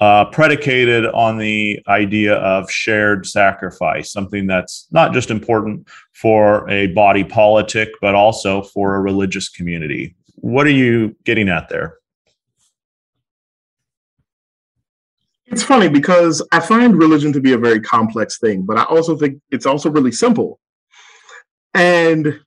uh, 0.00 0.24
predicated 0.26 1.06
on 1.06 1.38
the 1.38 1.80
idea 1.88 2.34
of 2.34 2.70
shared 2.70 3.26
sacrifice, 3.26 4.12
something 4.12 4.46
that's 4.46 4.86
not 4.90 5.12
just 5.12 5.30
important 5.30 5.88
for 6.12 6.68
a 6.68 6.88
body 6.88 7.24
politic, 7.24 7.90
but 8.00 8.14
also 8.14 8.62
for 8.62 8.96
a 8.96 9.00
religious 9.00 9.48
community. 9.48 10.14
What 10.36 10.66
are 10.66 10.70
you 10.70 11.16
getting 11.24 11.48
at 11.48 11.68
there? 11.68 11.98
It's 15.46 15.62
funny 15.62 15.88
because 15.88 16.46
I 16.50 16.58
find 16.58 16.96
religion 16.96 17.32
to 17.32 17.40
be 17.40 17.52
a 17.52 17.58
very 17.58 17.80
complex 17.80 18.38
thing, 18.38 18.62
but 18.62 18.76
I 18.76 18.84
also 18.84 19.16
think 19.16 19.40
it's 19.50 19.66
also 19.66 19.90
really 19.90 20.10
simple. 20.10 20.58
And 21.74 22.40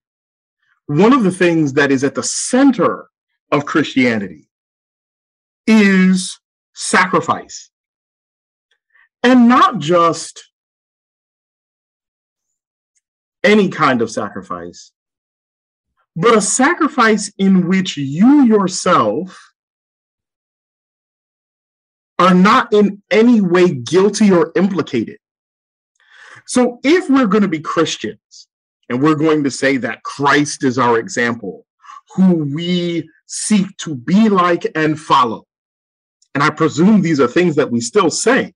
one 0.88 1.14
of 1.14 1.24
the 1.24 1.32
things 1.32 1.74
that 1.74 1.92
is 1.92 2.04
at 2.04 2.16
the 2.16 2.24
center 2.24 3.08
of 3.52 3.66
Christianity 3.66 4.50
is 5.66 6.38
sacrifice. 6.78 7.72
And 9.24 9.50
not 9.50 9.80
just 9.80 10.52
any 13.44 13.70
kind 13.70 14.04
of 14.04 14.12
sacrifice, 14.12 14.92
but 16.16 16.38
a 16.38 16.42
sacrifice 16.42 17.32
in 17.40 17.68
which 17.68 17.98
you 17.98 18.44
yourself 18.44 19.54
are 22.20 22.36
not 22.36 22.72
in 22.72 23.02
any 23.10 23.42
way 23.42 23.72
guilty 23.72 24.32
or 24.32 24.52
implicated. 24.56 25.18
So 26.46 26.80
if 26.84 27.10
we're 27.10 27.28
going 27.28 27.42
to 27.42 27.48
be 27.48 27.60
Christians 27.60 28.48
and 28.88 29.02
we're 29.02 29.16
going 29.16 29.44
to 29.46 29.52
say 29.52 29.78
that 29.78 30.04
Christ 30.04 30.64
is 30.64 30.78
our 30.78 31.00
example, 31.00 31.66
who 32.16 32.36
we 32.54 33.10
seek 33.26 33.76
to 33.78 33.96
be 33.96 34.30
like 34.30 34.66
and 34.76 35.00
follow, 35.00 35.47
and 36.38 36.44
I 36.44 36.52
presume 36.52 37.02
these 37.02 37.20
are 37.20 37.28
things 37.28 37.56
that 37.56 37.72
we 37.72 37.82
still 37.82 38.12
say. 38.12 38.54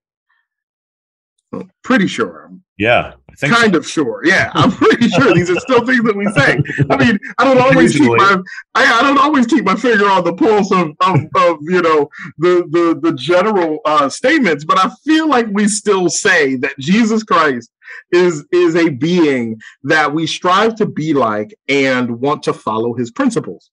I'm 1.52 1.72
pretty 1.84 2.06
sure. 2.06 2.52
Yeah. 2.78 3.14
kind 3.40 3.74
so. 3.74 3.80
of 3.80 3.88
sure. 3.88 4.22
Yeah. 4.24 4.52
I'm 4.54 4.70
pretty 4.84 5.10
sure 5.10 5.34
these 5.34 5.50
are 5.50 5.60
still 5.62 5.84
things 5.84 6.04
that 6.04 6.16
we 6.16 6.28
say. 6.28 6.62
I 6.92 7.04
mean, 7.04 7.18
I 7.40 7.44
don't 7.44 7.58
always 7.58 7.94
keep 7.94 8.12
my 8.12 8.40
I, 8.76 9.00
I, 9.00 9.02
don't 9.02 9.18
always 9.18 9.48
keep 9.48 9.64
my 9.66 9.74
finger 9.74 10.06
on 10.06 10.24
the 10.24 10.34
pulse 10.36 10.72
of, 10.72 10.92
of, 11.02 11.22
of 11.36 11.58
you 11.64 11.82
know 11.82 12.08
the 12.38 12.68
the 12.70 13.00
the 13.02 13.18
general 13.18 13.80
uh, 13.86 14.08
statements, 14.10 14.64
but 14.64 14.78
I 14.78 14.92
feel 15.04 15.28
like 15.28 15.48
we 15.52 15.68
still 15.68 16.08
say 16.08 16.58
that 16.58 16.78
Jesus 16.78 17.24
Christ 17.24 17.72
is 18.12 18.46
is 18.52 18.76
a 18.76 18.90
being 18.90 19.60
that 19.86 20.14
we 20.14 20.28
strive 20.28 20.76
to 20.76 20.86
be 20.86 21.16
like 21.16 21.52
and 21.68 22.22
want 22.22 22.44
to 22.44 22.54
follow 22.54 22.94
his 22.94 23.10
principles. 23.10 23.72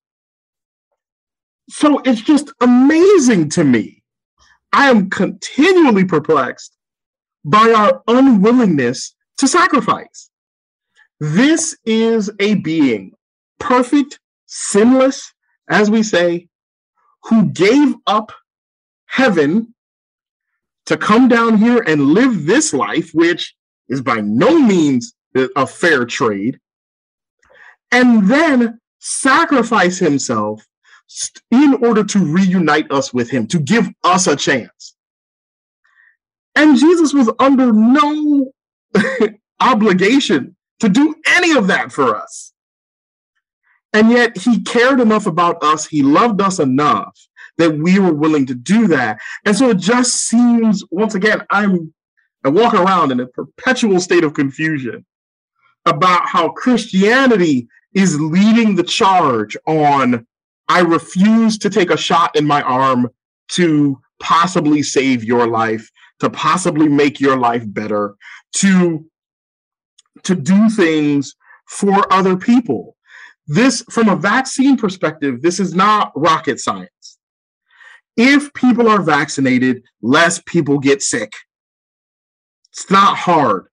So 1.68 1.98
it's 2.06 2.22
just 2.22 2.50
amazing 2.62 3.50
to 3.50 3.64
me 3.64 3.97
I 4.72 4.90
am 4.90 5.10
continually 5.10 6.04
perplexed 6.04 6.76
by 7.44 7.72
our 7.72 8.02
unwillingness 8.06 9.14
to 9.38 9.48
sacrifice. 9.48 10.30
This 11.20 11.76
is 11.84 12.30
a 12.38 12.54
being, 12.56 13.12
perfect, 13.58 14.20
sinless, 14.46 15.32
as 15.68 15.90
we 15.90 16.02
say, 16.02 16.48
who 17.24 17.46
gave 17.50 17.94
up 18.06 18.32
heaven 19.06 19.74
to 20.86 20.96
come 20.96 21.28
down 21.28 21.58
here 21.58 21.82
and 21.86 22.12
live 22.12 22.46
this 22.46 22.72
life, 22.72 23.10
which 23.12 23.54
is 23.88 24.00
by 24.00 24.20
no 24.20 24.58
means 24.58 25.14
a 25.56 25.66
fair 25.66 26.04
trade, 26.04 26.58
and 27.92 28.28
then 28.28 28.80
sacrifice 28.98 29.98
himself 29.98 30.66
in 31.50 31.74
order 31.82 32.04
to 32.04 32.18
reunite 32.18 32.90
us 32.90 33.12
with 33.12 33.30
him, 33.30 33.46
to 33.48 33.58
give 33.58 33.88
us 34.04 34.26
a 34.26 34.36
chance. 34.36 34.94
And 36.54 36.78
Jesus 36.78 37.14
was 37.14 37.30
under 37.38 37.72
no 37.72 38.52
obligation 39.60 40.56
to 40.80 40.88
do 40.88 41.14
any 41.26 41.56
of 41.56 41.68
that 41.68 41.92
for 41.92 42.16
us. 42.16 42.52
And 43.92 44.10
yet 44.10 44.36
he 44.36 44.62
cared 44.62 45.00
enough 45.00 45.26
about 45.26 45.62
us, 45.62 45.86
he 45.86 46.02
loved 46.02 46.40
us 46.40 46.58
enough 46.58 47.18
that 47.56 47.76
we 47.76 47.98
were 47.98 48.14
willing 48.14 48.46
to 48.46 48.54
do 48.54 48.86
that. 48.88 49.18
And 49.44 49.56
so 49.56 49.70
it 49.70 49.78
just 49.78 50.14
seems, 50.14 50.84
once 50.90 51.14
again, 51.14 51.42
I'm 51.50 51.92
I 52.44 52.50
walk 52.50 52.72
around 52.72 53.10
in 53.10 53.20
a 53.20 53.26
perpetual 53.26 54.00
state 54.00 54.22
of 54.22 54.34
confusion 54.34 55.04
about 55.84 56.28
how 56.28 56.50
Christianity 56.50 57.68
is 57.94 58.20
leading 58.20 58.76
the 58.76 58.84
charge 58.84 59.56
on 59.66 60.26
I 60.68 60.80
refuse 60.80 61.58
to 61.58 61.70
take 61.70 61.90
a 61.90 61.96
shot 61.96 62.36
in 62.36 62.44
my 62.44 62.62
arm 62.62 63.08
to 63.50 64.00
possibly 64.20 64.82
save 64.82 65.24
your 65.24 65.46
life, 65.46 65.90
to 66.20 66.28
possibly 66.28 66.88
make 66.88 67.20
your 67.20 67.36
life 67.36 67.62
better, 67.66 68.16
to 68.54 69.04
to 70.24 70.34
do 70.34 70.68
things 70.68 71.34
for 71.68 72.12
other 72.12 72.36
people. 72.36 72.96
This 73.46 73.82
from 73.90 74.08
a 74.08 74.16
vaccine 74.16 74.76
perspective, 74.76 75.40
this 75.42 75.58
is 75.58 75.74
not 75.74 76.12
rocket 76.14 76.60
science. 76.60 77.18
If 78.16 78.52
people 78.52 78.88
are 78.88 79.00
vaccinated, 79.00 79.84
less 80.02 80.42
people 80.44 80.78
get 80.80 81.02
sick. 81.02 81.32
It's 82.72 82.90
not 82.90 83.16
hard. 83.16 83.68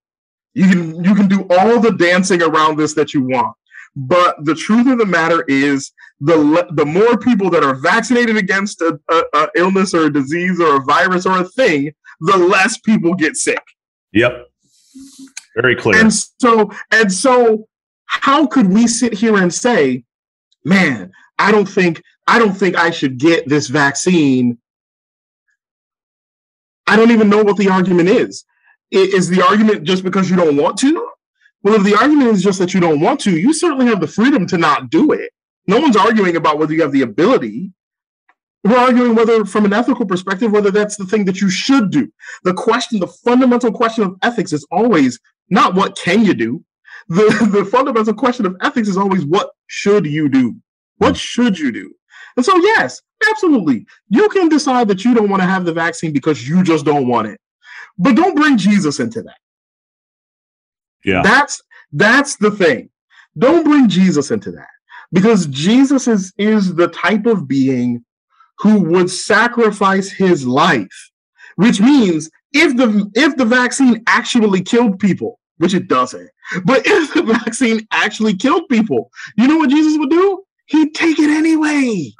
You 0.53 0.69
can 0.69 1.03
you 1.03 1.15
can 1.15 1.27
do 1.27 1.45
all 1.49 1.79
the 1.81 1.91
dancing 1.91 2.41
around 2.41 2.77
this 2.77 2.93
that 2.93 3.13
you 3.13 3.23
want. 3.23 3.57
But 3.95 4.43
the 4.43 4.55
truth 4.55 4.87
of 4.87 4.97
the 4.97 5.05
matter 5.05 5.43
is, 5.47 5.91
the 6.19 6.67
the 6.71 6.85
more 6.85 7.17
people 7.17 7.49
that 7.49 7.63
are 7.63 7.75
vaccinated 7.75 8.37
against 8.37 8.81
a, 8.81 8.99
a, 9.09 9.23
a 9.33 9.47
illness 9.55 9.93
or 9.93 10.05
a 10.05 10.13
disease 10.13 10.59
or 10.59 10.77
a 10.77 10.83
virus 10.83 11.25
or 11.25 11.39
a 11.39 11.43
thing, 11.43 11.93
the 12.21 12.37
less 12.37 12.77
people 12.77 13.13
get 13.13 13.35
sick. 13.35 13.61
Yep. 14.13 14.47
Very 15.55 15.75
clear. 15.75 15.99
And 15.99 16.13
so 16.13 16.71
and 16.91 17.11
so 17.11 17.67
how 18.05 18.45
could 18.47 18.67
we 18.67 18.87
sit 18.87 19.13
here 19.13 19.37
and 19.37 19.53
say, 19.53 20.03
man, 20.63 21.11
I 21.37 21.51
don't 21.51 21.67
think 21.67 22.01
I 22.27 22.39
don't 22.39 22.53
think 22.53 22.75
I 22.75 22.91
should 22.91 23.17
get 23.17 23.47
this 23.47 23.67
vaccine. 23.67 24.57
I 26.87 26.95
don't 26.95 27.11
even 27.11 27.29
know 27.29 27.43
what 27.43 27.57
the 27.57 27.69
argument 27.69 28.09
is. 28.09 28.45
Is 28.91 29.29
the 29.29 29.41
argument 29.41 29.83
just 29.83 30.03
because 30.03 30.29
you 30.29 30.35
don't 30.35 30.57
want 30.57 30.77
to? 30.79 31.09
Well, 31.65 31.73
if 31.73 31.83
the 31.83 31.95
argument 31.95 32.29
is 32.29 32.43
just 32.43 32.59
that 32.59 32.75
you 32.75 32.79
don't 32.79 32.99
want 32.99 33.19
to, 33.21 33.31
you 33.31 33.51
certainly 33.51 33.87
have 33.87 33.99
the 33.99 34.05
freedom 34.05 34.45
to 34.47 34.57
not 34.57 34.91
do 34.91 35.11
it. 35.13 35.31
No 35.65 35.79
one's 35.79 35.97
arguing 35.97 36.35
about 36.35 36.59
whether 36.59 36.71
you 36.71 36.83
have 36.83 36.91
the 36.91 37.01
ability. 37.01 37.71
We're 38.63 38.77
arguing 38.77 39.15
whether, 39.15 39.45
from 39.45 39.65
an 39.65 39.73
ethical 39.73 40.05
perspective, 40.05 40.51
whether 40.51 40.69
that's 40.69 40.95
the 40.95 41.07
thing 41.07 41.25
that 41.25 41.41
you 41.41 41.49
should 41.49 41.89
do. 41.89 42.13
The 42.43 42.53
question, 42.53 42.99
the 42.99 43.07
fundamental 43.07 43.71
question 43.71 44.03
of 44.03 44.15
ethics 44.21 44.53
is 44.53 44.63
always 44.69 45.19
not 45.49 45.73
what 45.73 45.97
can 45.97 46.23
you 46.23 46.35
do. 46.35 46.63
The, 47.07 47.49
the 47.51 47.65
fundamental 47.65 48.13
question 48.13 48.45
of 48.45 48.55
ethics 48.61 48.87
is 48.87 48.95
always 48.95 49.25
what 49.25 49.49
should 49.65 50.05
you 50.05 50.29
do? 50.29 50.55
What 50.97 51.17
should 51.17 51.57
you 51.57 51.71
do? 51.71 51.91
And 52.37 52.45
so, 52.45 52.55
yes, 52.57 53.01
absolutely. 53.31 53.87
You 54.09 54.29
can 54.29 54.49
decide 54.49 54.87
that 54.89 55.03
you 55.03 55.15
don't 55.15 55.31
want 55.31 55.41
to 55.41 55.47
have 55.47 55.65
the 55.65 55.73
vaccine 55.73 56.13
because 56.13 56.47
you 56.47 56.61
just 56.61 56.85
don't 56.85 57.07
want 57.07 57.27
it. 57.27 57.39
But 57.97 58.15
don't 58.15 58.35
bring 58.35 58.55
Jesus 58.55 58.99
into 58.99 59.23
that. 59.23 59.37
Yeah. 61.05 61.21
That's 61.21 61.61
that's 61.93 62.35
the 62.37 62.51
thing. 62.51 62.89
Don't 63.37 63.63
bring 63.63 63.87
Jesus 63.87 64.31
into 64.31 64.51
that. 64.51 64.67
Because 65.11 65.45
Jesus 65.47 66.07
is 66.07 66.33
is 66.37 66.75
the 66.75 66.87
type 66.89 67.25
of 67.25 67.47
being 67.47 68.03
who 68.59 68.81
would 68.91 69.09
sacrifice 69.09 70.09
his 70.09 70.47
life, 70.47 71.11
which 71.55 71.79
means 71.79 72.29
if 72.53 72.75
the 72.75 73.09
if 73.13 73.35
the 73.37 73.45
vaccine 73.45 74.03
actually 74.07 74.61
killed 74.61 74.99
people, 74.99 75.39
which 75.57 75.73
it 75.73 75.87
doesn't, 75.87 76.29
but 76.65 76.81
if 76.85 77.13
the 77.13 77.23
vaccine 77.23 77.87
actually 77.91 78.35
killed 78.35 78.67
people, 78.69 79.11
you 79.37 79.47
know 79.47 79.57
what 79.57 79.69
Jesus 79.69 79.97
would 79.97 80.09
do? 80.09 80.43
He'd 80.67 80.95
take 80.95 81.19
it 81.19 81.29
anyway. 81.29 82.11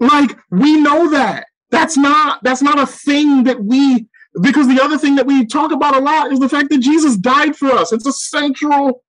Like 0.00 0.36
we 0.50 0.78
know 0.78 1.10
that. 1.10 1.46
That's 1.70 1.96
not 1.96 2.42
that's 2.42 2.62
not 2.62 2.78
a 2.78 2.86
thing 2.86 3.44
that 3.44 3.62
we 3.62 4.06
because 4.40 4.68
the 4.68 4.82
other 4.82 4.96
thing 4.96 5.16
that 5.16 5.26
we 5.26 5.44
talk 5.44 5.72
about 5.72 5.96
a 5.96 6.00
lot 6.00 6.32
is 6.32 6.40
the 6.40 6.48
fact 6.48 6.70
that 6.70 6.78
Jesus 6.78 7.16
died 7.16 7.56
for 7.56 7.70
us. 7.70 7.92
It's 7.92 8.06
a 8.06 8.12
central 8.12 9.02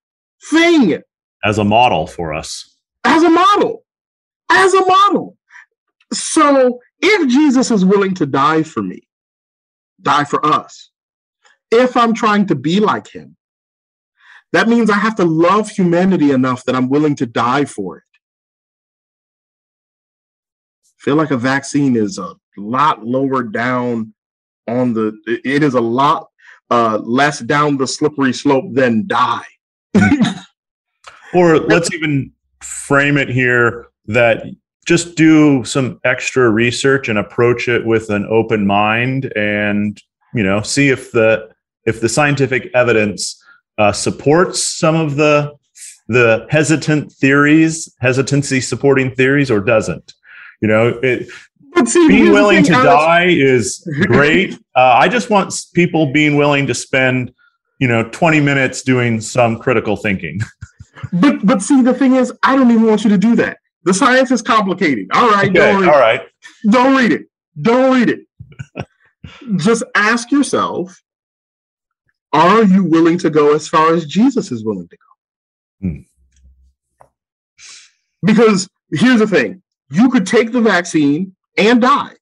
thing. 0.50 1.02
As 1.44 1.58
a 1.58 1.64
model 1.64 2.08
for 2.08 2.34
us. 2.34 2.78
As 3.04 3.24
a 3.24 3.30
model. 3.30 3.86
As 4.50 4.74
a 4.74 4.86
model. 4.86 5.38
So 6.12 6.80
if 7.00 7.30
Jesus 7.30 7.72
is 7.72 7.86
willing 7.86 8.14
to 8.16 8.26
die 8.26 8.64
for 8.64 8.84
me, 8.84 9.08
die 10.02 10.26
for 10.26 10.46
us, 10.46 10.92
if 11.72 11.96
I'm 11.96 12.14
trying 12.14 12.48
to 12.48 12.56
be 12.56 12.80
like 12.80 13.08
him, 13.08 13.38
that 14.52 14.68
means 14.68 14.90
I 14.90 14.98
have 14.98 15.16
to 15.16 15.26
love 15.26 15.70
humanity 15.70 16.32
enough 16.32 16.64
that 16.66 16.76
I'm 16.76 16.90
willing 16.90 17.16
to 17.16 17.26
die 17.26 17.66
for 17.66 17.98
it. 17.98 18.04
feel 21.04 21.16
like 21.16 21.32
a 21.32 21.38
vaccine 21.38 21.98
is 21.98 22.18
a 22.18 22.34
lot 22.56 23.06
lower 23.06 23.44
down 23.44 24.14
on 24.68 24.94
the 24.94 25.18
it 25.26 25.64
is 25.64 25.74
a 25.74 25.82
lot 25.82 26.28
uh, 26.70 26.98
less 27.04 27.40
down 27.40 27.78
the 27.78 27.88
slippery 27.88 28.34
slope 28.34 28.66
than 28.72 29.06
die. 29.08 29.46
or 31.34 31.60
let's 31.60 31.94
even 31.94 32.32
frame 32.62 33.18
it 33.18 33.30
here 33.30 33.88
that 34.06 34.46
just 34.86 35.16
do 35.16 35.64
some 35.64 36.00
extra 36.04 36.50
research 36.50 37.10
and 37.10 37.18
approach 37.20 37.68
it 37.68 37.86
with 37.86 38.10
an 38.10 38.26
open 38.30 38.66
mind 38.66 39.32
and 39.36 40.02
you 40.34 40.44
know 40.44 40.62
see 40.62 40.90
if 40.90 41.12
the 41.12 41.50
if 41.86 42.02
the 42.02 42.10
scientific 42.10 42.70
evidence 42.74 43.42
uh, 43.78 43.92
supports 43.92 44.64
some 44.64 44.96
of 44.96 45.16
the 45.16 45.54
the 46.08 46.46
hesitant 46.50 47.12
theories 47.12 47.94
hesitancy 48.00 48.60
supporting 48.60 49.14
theories 49.14 49.50
or 49.50 49.62
doesn't 49.62 50.14
you 50.62 50.68
know 50.68 50.88
it, 51.02 51.28
see, 51.86 52.08
being 52.08 52.32
willing 52.32 52.64
to 52.64 52.72
die 52.72 53.28
is 53.28 53.88
great. 54.08 54.58
Uh, 54.76 54.98
i 54.98 55.08
just 55.08 55.30
want 55.30 55.54
people 55.76 56.12
being 56.12 56.36
willing 56.36 56.66
to 56.66 56.74
spend 56.74 57.32
you 57.78 57.88
know 57.88 58.10
20 58.10 58.40
minutes 58.40 58.82
doing 58.82 59.22
some 59.22 59.60
critical 59.60 59.96
thinking. 59.96 60.40
But 61.12 61.46
but 61.46 61.62
see 61.62 61.84
the 61.84 61.94
thing 61.94 62.16
is 62.16 62.34
i 62.42 62.56
don't 62.56 62.72
even 62.72 62.86
want 62.86 63.04
you 63.04 63.12
to 63.12 63.18
do 63.20 63.36
that. 63.36 63.58
The 63.84 63.94
science 63.94 64.32
is 64.32 64.42
complicated. 64.42 65.10
All 65.14 65.30
right 65.30 65.50
okay, 65.50 65.54
don't 65.54 65.82
read 65.82 65.90
all 65.90 66.00
right. 66.00 66.22
Don't 66.72 66.96
read 66.96 67.12
it. 67.12 67.28
Don't 67.62 67.94
read 67.94 68.10
it. 68.10 68.88
Just 69.58 69.84
ask 69.94 70.32
yourself 70.32 71.00
are 72.32 72.64
you 72.64 72.84
willing 72.84 73.20
to 73.20 73.30
go 73.30 73.54
as 73.54 73.68
far 73.68 73.94
as 73.94 74.08
Jesus 74.08 74.52
is 74.52 74.66
willing 74.66 74.88
to 74.88 74.98
go? 74.98 75.88
Hmm. 75.88 76.00
Because 78.24 78.68
here's 78.92 79.20
the 79.20 79.28
thing. 79.28 79.62
You 79.92 80.10
could 80.10 80.26
take 80.26 80.52
the 80.52 80.62
vaccine 80.62 81.36
and 81.58 81.82
die, 81.82 82.14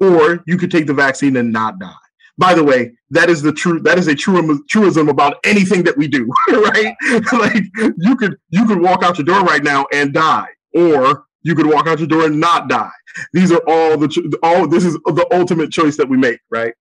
or 0.00 0.42
you 0.46 0.56
could 0.56 0.70
take 0.70 0.86
the 0.86 0.94
vaccine 0.94 1.36
and 1.36 1.52
not 1.52 1.78
die. 1.78 1.92
By 2.36 2.54
the 2.54 2.62
way, 2.62 2.92
that 3.10 3.28
is 3.28 3.42
the 3.42 3.52
true 3.52 3.80
that 3.80 3.98
is 3.98 4.06
a 4.06 4.14
true 4.14 4.64
truism 4.68 5.08
about 5.08 5.38
anything 5.44 5.82
that 5.84 5.96
we 5.96 6.06
do, 6.06 6.30
right? 6.50 6.94
like 7.32 7.64
you 7.98 8.16
could 8.16 8.36
you 8.50 8.66
could 8.66 8.80
walk 8.80 9.02
out 9.02 9.18
your 9.18 9.24
door 9.24 9.40
right 9.42 9.62
now 9.62 9.86
and 9.92 10.14
die, 10.14 10.48
or 10.74 11.24
you 11.42 11.54
could 11.54 11.66
walk 11.66 11.86
out 11.86 11.98
your 11.98 12.08
door 12.08 12.26
and 12.26 12.38
not 12.38 12.68
die. 12.68 12.90
These 13.32 13.50
are 13.50 13.62
all 13.66 13.96
the 13.96 14.38
all 14.42 14.68
this 14.68 14.84
is 14.84 14.94
the 14.94 15.26
ultimate 15.32 15.70
choice 15.70 15.96
that 15.96 16.08
we 16.08 16.16
make, 16.16 16.40
right? 16.50 16.74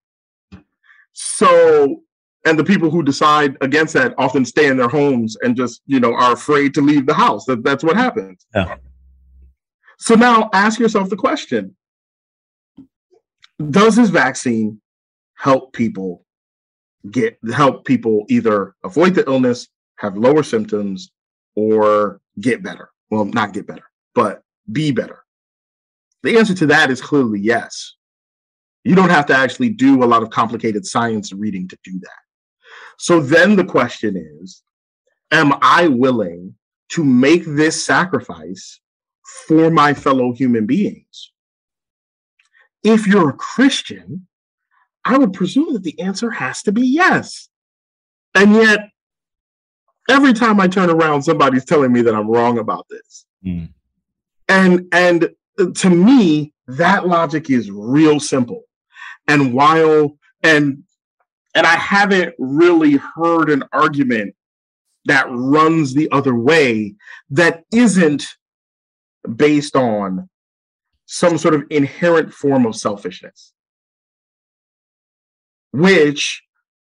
So, 1.20 2.04
and 2.46 2.60
the 2.60 2.64
people 2.64 2.92
who 2.92 3.02
decide 3.02 3.58
against 3.62 3.96
that 3.96 4.14
often 4.20 4.46
stay 4.46 4.68
in 4.68 4.78
their 4.78 4.88
homes 4.88 5.36
and 5.42 5.56
just, 5.56 5.82
you 5.88 6.00
know, 6.00 6.14
are 6.14 6.34
afraid 6.34 6.76
to 6.76 6.82
leave 6.82 7.08
the 7.08 7.16
house. 7.16 7.46
That, 7.46 7.64
that's 7.64 7.84
what 7.84 7.96
happens. 7.96 8.46
Yeah. 8.54 8.76
So 9.98 10.16
now 10.16 10.50
ask 10.54 10.80
yourself 10.80 11.10
the 11.10 11.16
question 11.16 11.76
Does 13.70 13.96
this 13.96 14.10
vaccine 14.10 14.82
help 15.36 15.74
people 15.74 16.26
get 17.12 17.38
help 17.54 17.86
people 17.86 18.26
either 18.30 18.76
avoid 18.84 19.16
the 19.16 19.26
illness, 19.28 19.68
have 19.98 20.18
lower 20.18 20.44
symptoms, 20.44 21.12
or 21.56 22.22
get 22.40 22.64
better? 22.64 22.90
Well, 23.10 23.26
not 23.26 23.54
get 23.54 23.68
better, 23.68 23.90
but 24.14 24.44
be 24.72 24.92
better. 24.92 25.24
The 26.24 26.38
answer 26.38 26.54
to 26.56 26.66
that 26.68 26.92
is 26.92 27.02
clearly 27.02 27.40
yes. 27.40 27.96
You 28.84 28.96
don't 28.96 29.10
have 29.10 29.26
to 29.28 29.36
actually 29.36 29.70
do 29.70 30.04
a 30.04 30.06
lot 30.06 30.24
of 30.24 30.30
complicated 30.30 30.86
science 30.86 31.34
reading 31.34 31.68
to 31.68 31.78
do 31.84 32.00
that. 32.00 32.22
So 32.98 33.20
then 33.20 33.56
the 33.56 33.66
question 33.66 34.16
is 34.42 34.62
Am 35.32 35.54
I 35.62 35.88
willing 35.88 36.56
to 36.90 37.04
make 37.04 37.44
this 37.46 37.84
sacrifice 37.84 38.80
for 39.48 39.70
my 39.70 39.94
fellow 39.94 40.32
human 40.32 40.66
beings? 40.66 41.32
If 42.84 43.06
you're 43.06 43.30
a 43.30 43.34
Christian, 43.34 44.28
I 45.04 45.18
would 45.18 45.34
presume 45.34 45.74
that 45.74 45.84
the 45.84 46.00
answer 46.00 46.32
has 46.32 46.62
to 46.64 46.72
be 46.72 46.86
yes. 46.86 47.50
And 48.36 48.54
yet, 48.54 48.90
every 50.10 50.34
time 50.34 50.60
I 50.60 50.68
turn 50.68 50.90
around, 50.90 51.24
somebody's 51.24 51.66
telling 51.66 51.92
me 51.92 52.02
that 52.04 52.16
I'm 52.16 52.30
wrong 52.30 52.58
about 52.58 52.88
this. 52.90 53.26
Mm. 53.46 53.70
And 54.48 54.88
and 54.92 55.30
to 55.76 55.90
me, 55.90 56.54
that 56.68 57.08
logic 57.08 57.50
is 57.50 57.72
real 57.72 58.20
simple. 58.20 58.64
And 59.28 59.54
while 59.54 60.18
and 60.44 60.84
and 61.56 61.66
I 61.66 61.76
haven't 61.76 62.36
really 62.38 62.98
heard 63.16 63.50
an 63.50 63.64
argument 63.74 64.36
that 65.06 65.26
runs 65.30 65.94
the 65.94 66.10
other 66.12 66.36
way 66.36 66.96
that 67.30 67.64
isn't 67.74 68.28
based 69.36 69.76
on 69.76 70.30
some 71.06 71.38
sort 71.38 71.54
of 71.54 71.64
inherent 71.70 72.34
form 72.34 72.66
of 72.66 72.76
selfishness, 72.76 73.54
which 75.72 76.44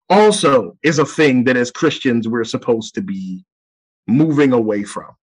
also 0.09 0.77
is 0.81 0.99
a 0.99 1.05
thing 1.05 1.43
that 1.43 1.57
as 1.57 1.71
Christians 1.71 2.27
we're 2.27 2.43
supposed 2.43 2.95
to 2.95 3.01
be 3.01 3.45
moving 4.07 4.53
away 4.53 4.83
from. 4.83 5.15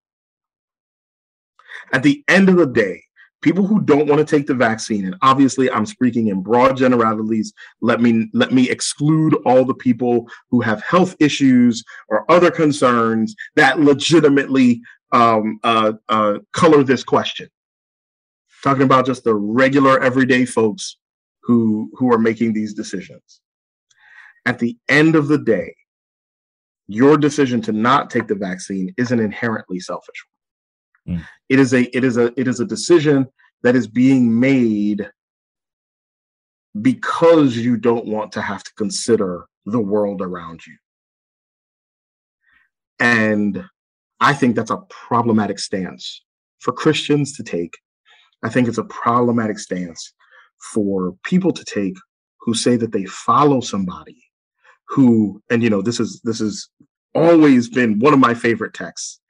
At 1.93 2.03
the 2.03 2.25
end 2.29 2.49
of 2.49 2.57
the 2.57 2.67
day, 2.67 3.03
people 3.43 3.67
who 3.67 3.81
don't 3.81 4.09
want 4.09 4.19
to 4.19 4.37
take 4.37 4.47
the 4.47 4.55
vaccine 4.55 5.05
and 5.05 5.15
obviously 5.23 5.71
i'm 5.71 5.87
speaking 5.87 6.29
in 6.29 6.43
broad 6.43 6.77
generalities 6.77 7.53
let 7.81 8.01
me 8.01 8.29
let 8.33 8.51
me 8.51 8.69
exclude 8.71 9.35
all 9.45 9.65
the 9.65 9.75
people 9.75 10.27
who 10.51 10.61
have 10.61 10.83
health 10.83 11.15
issues 11.21 11.85
or 12.09 12.29
other 12.31 12.51
concerns 12.51 13.37
that 13.55 13.79
legitimately 13.79 14.81
um, 15.13 15.61
uh, 15.63 15.93
uh, 16.09 16.39
color 16.53 16.83
this 16.83 17.05
question 17.05 17.49
talking 18.63 18.83
about 18.83 19.07
just 19.07 19.23
the 19.25 19.35
regular 19.35 20.03
everyday 20.03 20.45
folks 20.45 20.97
who 21.43 21.91
who 21.95 22.13
are 22.13 22.19
making 22.19 22.53
these 22.53 22.75
decisions. 22.75 23.41
At 24.45 24.59
the 24.59 24.77
end 24.89 25.17
of 25.17 25.29
the 25.29 25.39
day, 25.39 25.75
your 26.89 27.17
decision 27.17 27.61
to 27.63 27.73
not 27.73 28.11
take 28.11 28.27
the 28.27 28.35
vaccine 28.35 28.93
is 28.97 29.13
an 29.13 29.21
inherently 29.21 29.81
selfish 29.81 30.25
one. 31.05 31.19
Mm. 31.19 31.25
It 31.49 31.59
is 31.59 31.73
a 31.75 31.97
it 31.97 32.05
is 32.05 32.17
a 32.17 32.33
it 32.39 32.49
is 32.49 32.61
a 32.61 32.65
decision 32.65 33.27
that 33.63 33.77
is 33.77 33.87
being 33.87 34.39
made 34.39 35.09
because 36.81 37.57
you 37.57 37.77
don't 37.77 38.07
want 38.07 38.33
to 38.33 38.43
have 38.43 38.63
to 38.63 38.75
consider 38.75 39.47
the 39.65 39.81
world 39.81 40.21
around 40.21 40.67
you. 40.67 40.77
And 42.99 43.65
I 44.21 44.33
think 44.33 44.57
that's 44.57 44.71
a 44.71 44.83
problematic 44.89 45.59
stance 45.59 46.23
for 46.61 46.73
Christians 46.73 47.37
to 47.37 47.43
take. 47.43 47.77
I 48.43 48.49
think 48.49 48.69
it's 48.69 48.79
a 48.79 48.85
problematic 48.85 49.59
stance 49.59 50.13
for 50.73 51.15
people 51.25 51.53
to 51.53 51.65
take 51.65 51.97
who 52.41 52.55
say 52.55 52.77
that 52.77 52.93
they 52.93 53.05
follow 53.07 53.61
somebody 53.61 54.17
who 54.89 55.43
and 55.51 55.63
you 55.63 55.71
know 55.71 55.83
this 55.83 56.01
is 56.01 56.21
this 56.25 56.39
has 56.39 56.69
always 57.15 57.69
been 57.69 57.99
one 57.99 58.15
of 58.15 58.21
my 58.21 58.35
favorite 58.35 58.73
texts 58.73 59.21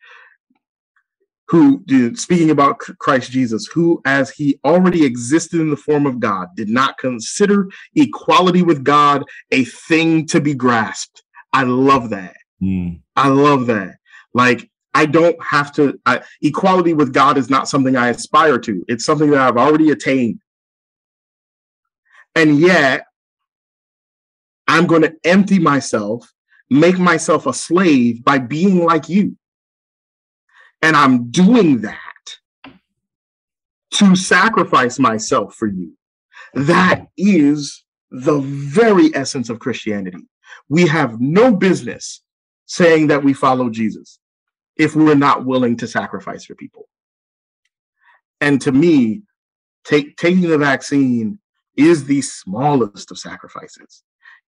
who 1.48 1.82
speaking 2.14 2.50
about 2.50 2.78
Christ 2.78 3.30
Jesus 3.30 3.66
who 3.66 4.00
as 4.04 4.30
he 4.30 4.60
already 4.64 5.04
existed 5.04 5.60
in 5.60 5.70
the 5.70 5.76
form 5.76 6.06
of 6.06 6.20
God 6.20 6.48
did 6.56 6.68
not 6.68 6.98
consider 6.98 7.68
equality 7.94 8.62
with 8.62 8.84
God 8.84 9.24
a 9.50 9.64
thing 9.64 10.26
to 10.26 10.40
be 10.40 10.54
grasped 10.54 11.22
i 11.52 11.62
love 11.62 12.10
that 12.10 12.36
mm. 12.62 13.00
i 13.16 13.28
love 13.28 13.66
that 13.66 13.96
like 14.34 14.70
I 14.96 15.04
don't 15.04 15.36
have 15.44 15.72
to. 15.72 16.00
I, 16.06 16.22
equality 16.40 16.94
with 16.94 17.12
God 17.12 17.36
is 17.36 17.50
not 17.50 17.68
something 17.68 17.96
I 17.96 18.08
aspire 18.08 18.58
to. 18.60 18.82
It's 18.88 19.04
something 19.04 19.30
that 19.30 19.40
I've 19.40 19.58
already 19.58 19.90
attained. 19.90 20.40
And 22.34 22.58
yet, 22.58 23.04
I'm 24.66 24.86
going 24.86 25.02
to 25.02 25.14
empty 25.22 25.58
myself, 25.58 26.32
make 26.70 26.98
myself 26.98 27.44
a 27.44 27.52
slave 27.52 28.24
by 28.24 28.38
being 28.38 28.86
like 28.86 29.10
you. 29.10 29.36
And 30.80 30.96
I'm 30.96 31.30
doing 31.30 31.82
that 31.82 31.98
to 33.92 34.16
sacrifice 34.16 34.98
myself 34.98 35.54
for 35.56 35.66
you. 35.66 35.92
That 36.54 37.04
is 37.18 37.84
the 38.10 38.38
very 38.40 39.14
essence 39.14 39.50
of 39.50 39.58
Christianity. 39.58 40.24
We 40.70 40.86
have 40.86 41.20
no 41.20 41.54
business 41.54 42.22
saying 42.64 43.08
that 43.08 43.22
we 43.22 43.34
follow 43.34 43.68
Jesus 43.68 44.20
if 44.76 44.94
we're 44.94 45.14
not 45.14 45.44
willing 45.44 45.76
to 45.78 45.86
sacrifice 45.86 46.44
for 46.44 46.54
people. 46.54 46.88
And 48.40 48.60
to 48.62 48.72
me, 48.72 49.22
take, 49.84 50.16
taking 50.16 50.42
the 50.42 50.58
vaccine 50.58 51.38
is 51.76 52.04
the 52.04 52.22
smallest 52.22 53.10
of 53.10 53.18
sacrifices. 53.18 54.02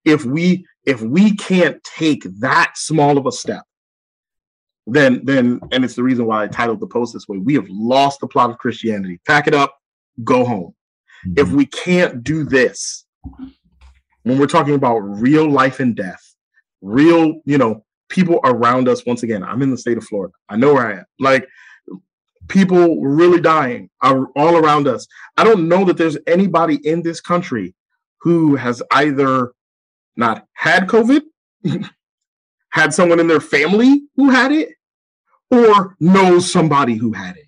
If 0.05 0.25
we 0.25 0.65
if 0.85 1.01
we 1.01 1.35
can't 1.35 1.83
take 1.83 2.23
that 2.39 2.73
small 2.75 3.17
of 3.17 3.25
a 3.25 3.31
step, 3.31 3.63
then 4.87 5.21
then 5.25 5.59
and 5.71 5.83
it's 5.83 5.95
the 5.95 6.03
reason 6.03 6.25
why 6.25 6.43
I 6.43 6.47
titled 6.47 6.79
the 6.79 6.87
post 6.87 7.13
this 7.13 7.27
way. 7.27 7.37
We 7.37 7.53
have 7.55 7.67
lost 7.69 8.21
the 8.21 8.27
plot 8.27 8.49
of 8.49 8.57
Christianity. 8.57 9.19
Pack 9.27 9.47
it 9.47 9.53
up, 9.53 9.75
go 10.23 10.45
home. 10.45 10.73
Mm-hmm. 11.27 11.39
If 11.39 11.51
we 11.51 11.65
can't 11.65 12.23
do 12.23 12.45
this, 12.45 13.05
when 14.23 14.39
we're 14.39 14.47
talking 14.47 14.73
about 14.73 14.99
real 14.99 15.49
life 15.49 15.79
and 15.79 15.95
death, 15.95 16.35
real, 16.81 17.41
you 17.45 17.57
know, 17.57 17.83
people 18.09 18.39
around 18.43 18.89
us. 18.89 19.05
Once 19.05 19.23
again, 19.23 19.43
I'm 19.43 19.61
in 19.61 19.71
the 19.71 19.77
state 19.77 19.97
of 19.97 20.03
Florida. 20.03 20.33
I 20.49 20.57
know 20.57 20.73
where 20.73 20.87
I 20.87 20.99
am. 20.99 21.05
Like 21.19 21.47
people 22.47 23.01
really 23.01 23.39
dying 23.39 23.89
are 24.01 24.27
all 24.35 24.57
around 24.57 24.87
us. 24.87 25.07
I 25.37 25.43
don't 25.43 25.69
know 25.69 25.85
that 25.85 25.97
there's 25.97 26.17
anybody 26.27 26.75
in 26.85 27.01
this 27.01 27.21
country 27.21 27.73
who 28.21 28.55
has 28.55 28.81
either 28.91 29.53
not 30.17 30.45
had 30.53 30.87
COVID, 30.87 31.21
had 32.71 32.93
someone 32.93 33.19
in 33.19 33.27
their 33.27 33.39
family 33.39 34.01
who 34.15 34.29
had 34.29 34.51
it, 34.51 34.69
or 35.51 35.95
knows 35.99 36.51
somebody 36.51 36.95
who 36.95 37.13
had 37.13 37.37
it. 37.37 37.47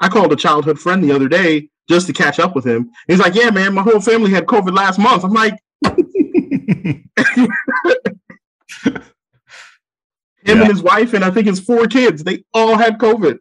I 0.00 0.08
called 0.08 0.32
a 0.32 0.36
childhood 0.36 0.78
friend 0.78 1.02
the 1.02 1.12
other 1.12 1.28
day 1.28 1.68
just 1.88 2.06
to 2.08 2.12
catch 2.12 2.38
up 2.38 2.56
with 2.56 2.66
him. 2.66 2.90
He's 3.06 3.20
like, 3.20 3.34
"Yeah, 3.34 3.50
man, 3.50 3.74
my 3.74 3.82
whole 3.82 4.00
family 4.00 4.30
had 4.30 4.46
COVID 4.46 4.74
last 4.74 4.98
month." 4.98 5.24
I'm 5.24 5.32
like, 5.32 5.58
Him 10.44 10.58
yeah. 10.58 10.64
and 10.64 10.72
his 10.72 10.82
wife, 10.82 11.14
and 11.14 11.24
I 11.24 11.30
think 11.30 11.46
his 11.46 11.60
four 11.60 11.86
kids, 11.86 12.24
they 12.24 12.44
all 12.52 12.76
had 12.76 12.98
COVID. 12.98 13.38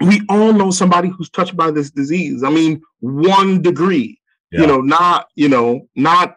We 0.00 0.22
all 0.28 0.52
know 0.52 0.70
somebody 0.70 1.08
who's 1.08 1.30
touched 1.30 1.56
by 1.56 1.70
this 1.70 1.90
disease. 1.90 2.42
I 2.42 2.50
mean, 2.50 2.82
one 3.00 3.62
degree, 3.62 4.20
yeah. 4.50 4.62
you 4.62 4.66
know, 4.66 4.80
not, 4.80 5.28
you 5.36 5.48
know, 5.48 5.88
not, 5.94 6.36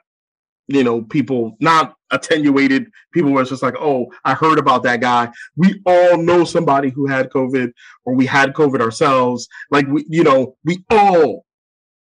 you 0.68 0.84
know, 0.84 1.02
people, 1.02 1.58
not 1.60 1.96
attenuated 2.12 2.88
people 3.14 3.32
where 3.32 3.42
it's 3.42 3.50
just 3.50 3.64
like, 3.64 3.76
oh, 3.80 4.08
I 4.24 4.34
heard 4.34 4.60
about 4.60 4.84
that 4.84 5.02
guy. 5.02 5.30
We 5.56 5.82
all 5.86 6.18
know 6.18 6.44
somebody 6.44 6.90
who 6.90 7.08
had 7.08 7.30
COVID 7.30 7.72
or 8.06 8.16
we 8.16 8.26
had 8.26 8.54
COVID 8.54 8.82
ourselves. 8.82 9.48
Like 9.72 9.88
we, 9.88 10.06
you 10.08 10.24
know, 10.24 10.56
we 10.64 10.84
all 10.90 11.46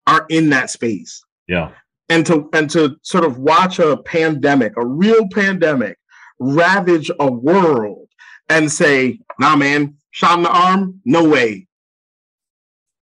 are 0.06 0.26
in 0.28 0.50
that 0.50 0.70
space. 0.70 1.24
Yeah. 1.48 1.72
And 2.08 2.24
to 2.26 2.48
and 2.52 2.70
to 2.70 2.96
sort 3.02 3.24
of 3.24 3.38
watch 3.38 3.80
a 3.80 3.96
pandemic, 3.96 4.74
a 4.76 4.86
real 4.86 5.26
pandemic 5.28 5.98
ravage 6.38 7.10
a 7.18 7.30
world 7.30 8.08
and 8.48 8.70
say, 8.70 9.20
nah, 9.38 9.56
man, 9.56 9.96
shot 10.10 10.38
in 10.38 10.44
the 10.44 10.50
arm? 10.50 11.00
No 11.04 11.28
way. 11.28 11.66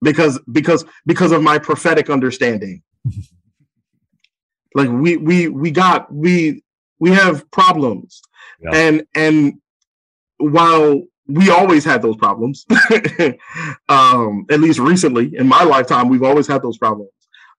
Because 0.01 0.39
because 0.51 0.85
because 1.05 1.31
of 1.31 1.43
my 1.43 1.59
prophetic 1.59 2.09
understanding. 2.09 2.81
like 4.75 4.89
we 4.89 5.17
we 5.17 5.47
we 5.47 5.71
got 5.71 6.13
we 6.13 6.63
we 6.99 7.11
have 7.11 7.49
problems. 7.51 8.21
Yeah. 8.61 8.71
And 8.73 9.07
and 9.15 9.53
while 10.37 11.03
we 11.27 11.49
always 11.49 11.85
had 11.85 12.01
those 12.01 12.17
problems, 12.17 12.65
um, 13.89 14.45
at 14.49 14.59
least 14.59 14.79
recently 14.79 15.35
in 15.35 15.47
my 15.47 15.63
lifetime, 15.63 16.09
we've 16.09 16.23
always 16.23 16.47
had 16.47 16.61
those 16.61 16.77
problems. 16.77 17.11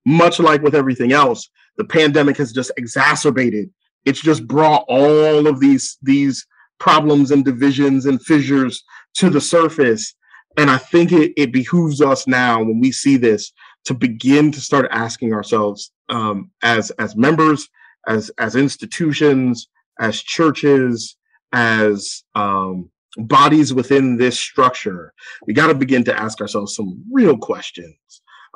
Much 0.07 0.41
like 0.41 0.63
with 0.63 0.75
everything 0.75 1.13
else, 1.13 1.51
the 1.77 1.85
pandemic 1.85 2.37
has 2.39 2.53
just 2.53 2.73
exacerbated 2.77 3.71
it's 4.05 4.21
just 4.21 4.47
brought 4.47 4.85
all 4.89 5.47
of 5.47 5.61
these 5.61 5.99
these 6.03 6.47
problems 6.79 7.31
and 7.31 7.45
divisions 7.45 8.07
and 8.07 8.23
fissures 8.23 8.83
to 9.15 9.31
the 9.31 9.41
surface. 9.41 10.15
And 10.57 10.71
I 10.71 10.79
think 10.79 11.13
it, 11.13 11.33
it 11.37 11.53
behooves 11.53 12.01
us 12.01 12.27
now 12.27 12.59
when 12.59 12.81
we 12.81 12.91
see 12.91 13.17
this 13.17 13.53
to 13.85 13.95
begin 13.95 14.51
to 14.53 14.61
start 14.61 14.89
asking 14.91 15.33
ourselves 15.33 15.93
um, 16.09 16.51
as 16.63 16.91
as 16.93 17.17
members, 17.17 17.69
as 18.09 18.31
as 18.39 18.57
institutions, 18.57 19.69
as 20.01 20.21
churches, 20.21 21.17
as 21.53 22.25
um, 22.35 22.91
bodies 23.17 23.73
within 23.73 24.17
this 24.17 24.39
structure. 24.39 25.13
We 25.47 25.55
got 25.55 25.69
to 25.69 25.75
begin 25.75 26.05
to 26.05 26.19
ask 26.19 26.41
ourselves 26.41 26.75
some 26.75 27.05
real 27.13 27.37
questions 27.37 27.97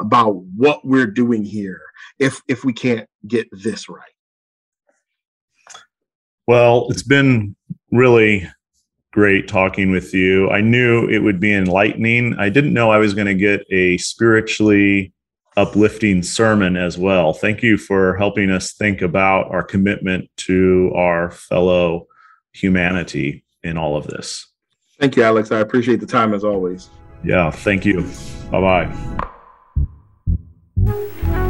about 0.01 0.37
what 0.57 0.85
we're 0.85 1.07
doing 1.07 1.45
here 1.45 1.81
if 2.19 2.41
if 2.49 2.65
we 2.65 2.73
can't 2.73 3.09
get 3.27 3.49
this 3.53 3.89
right. 3.89 4.14
Well, 6.47 6.89
it's 6.91 7.03
been 7.03 7.57
really 7.91 8.49
great 9.13 9.49
talking 9.49 9.91
with 9.91 10.13
you. 10.13 10.51
I 10.51 10.61
knew 10.61 11.09
it 11.09 11.21
would 11.21 11.41
be 11.41 11.55
enlightening. 11.55 12.35
I 12.39 12.49
didn't 12.49 12.75
know 12.75 12.91
I 12.91 12.99
was 12.99 13.15
going 13.15 13.29
to 13.29 13.35
get 13.35 13.65
a 13.71 13.97
spiritually 13.99 15.13
uplifting 15.57 16.23
sermon 16.23 16.77
as 16.77 16.99
well. 16.99 17.33
Thank 17.33 17.63
you 17.63 17.79
for 17.79 18.17
helping 18.17 18.51
us 18.51 18.73
think 18.73 19.03
about 19.03 19.51
our 19.51 19.63
commitment 19.63 20.29
to 20.39 20.93
our 20.97 21.31
fellow 21.31 22.09
humanity 22.53 23.45
in 23.63 23.79
all 23.79 23.97
of 23.97 24.07
this. 24.07 24.47
Thank 24.99 25.17
you, 25.17 25.23
Alex. 25.23 25.53
I 25.53 25.61
appreciate 25.61 26.01
the 26.01 26.07
time 26.07 26.35
as 26.35 26.45
always. 26.45 26.91
Yeah, 27.25 27.51
thank 27.51 27.87
you. 27.87 28.03
Bye 28.51 28.61
bye. 28.61 29.19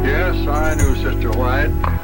Yes, 0.03 0.47
I 0.47 0.75
knew 0.75 0.95
Sister 0.95 1.31
White. 1.31 2.03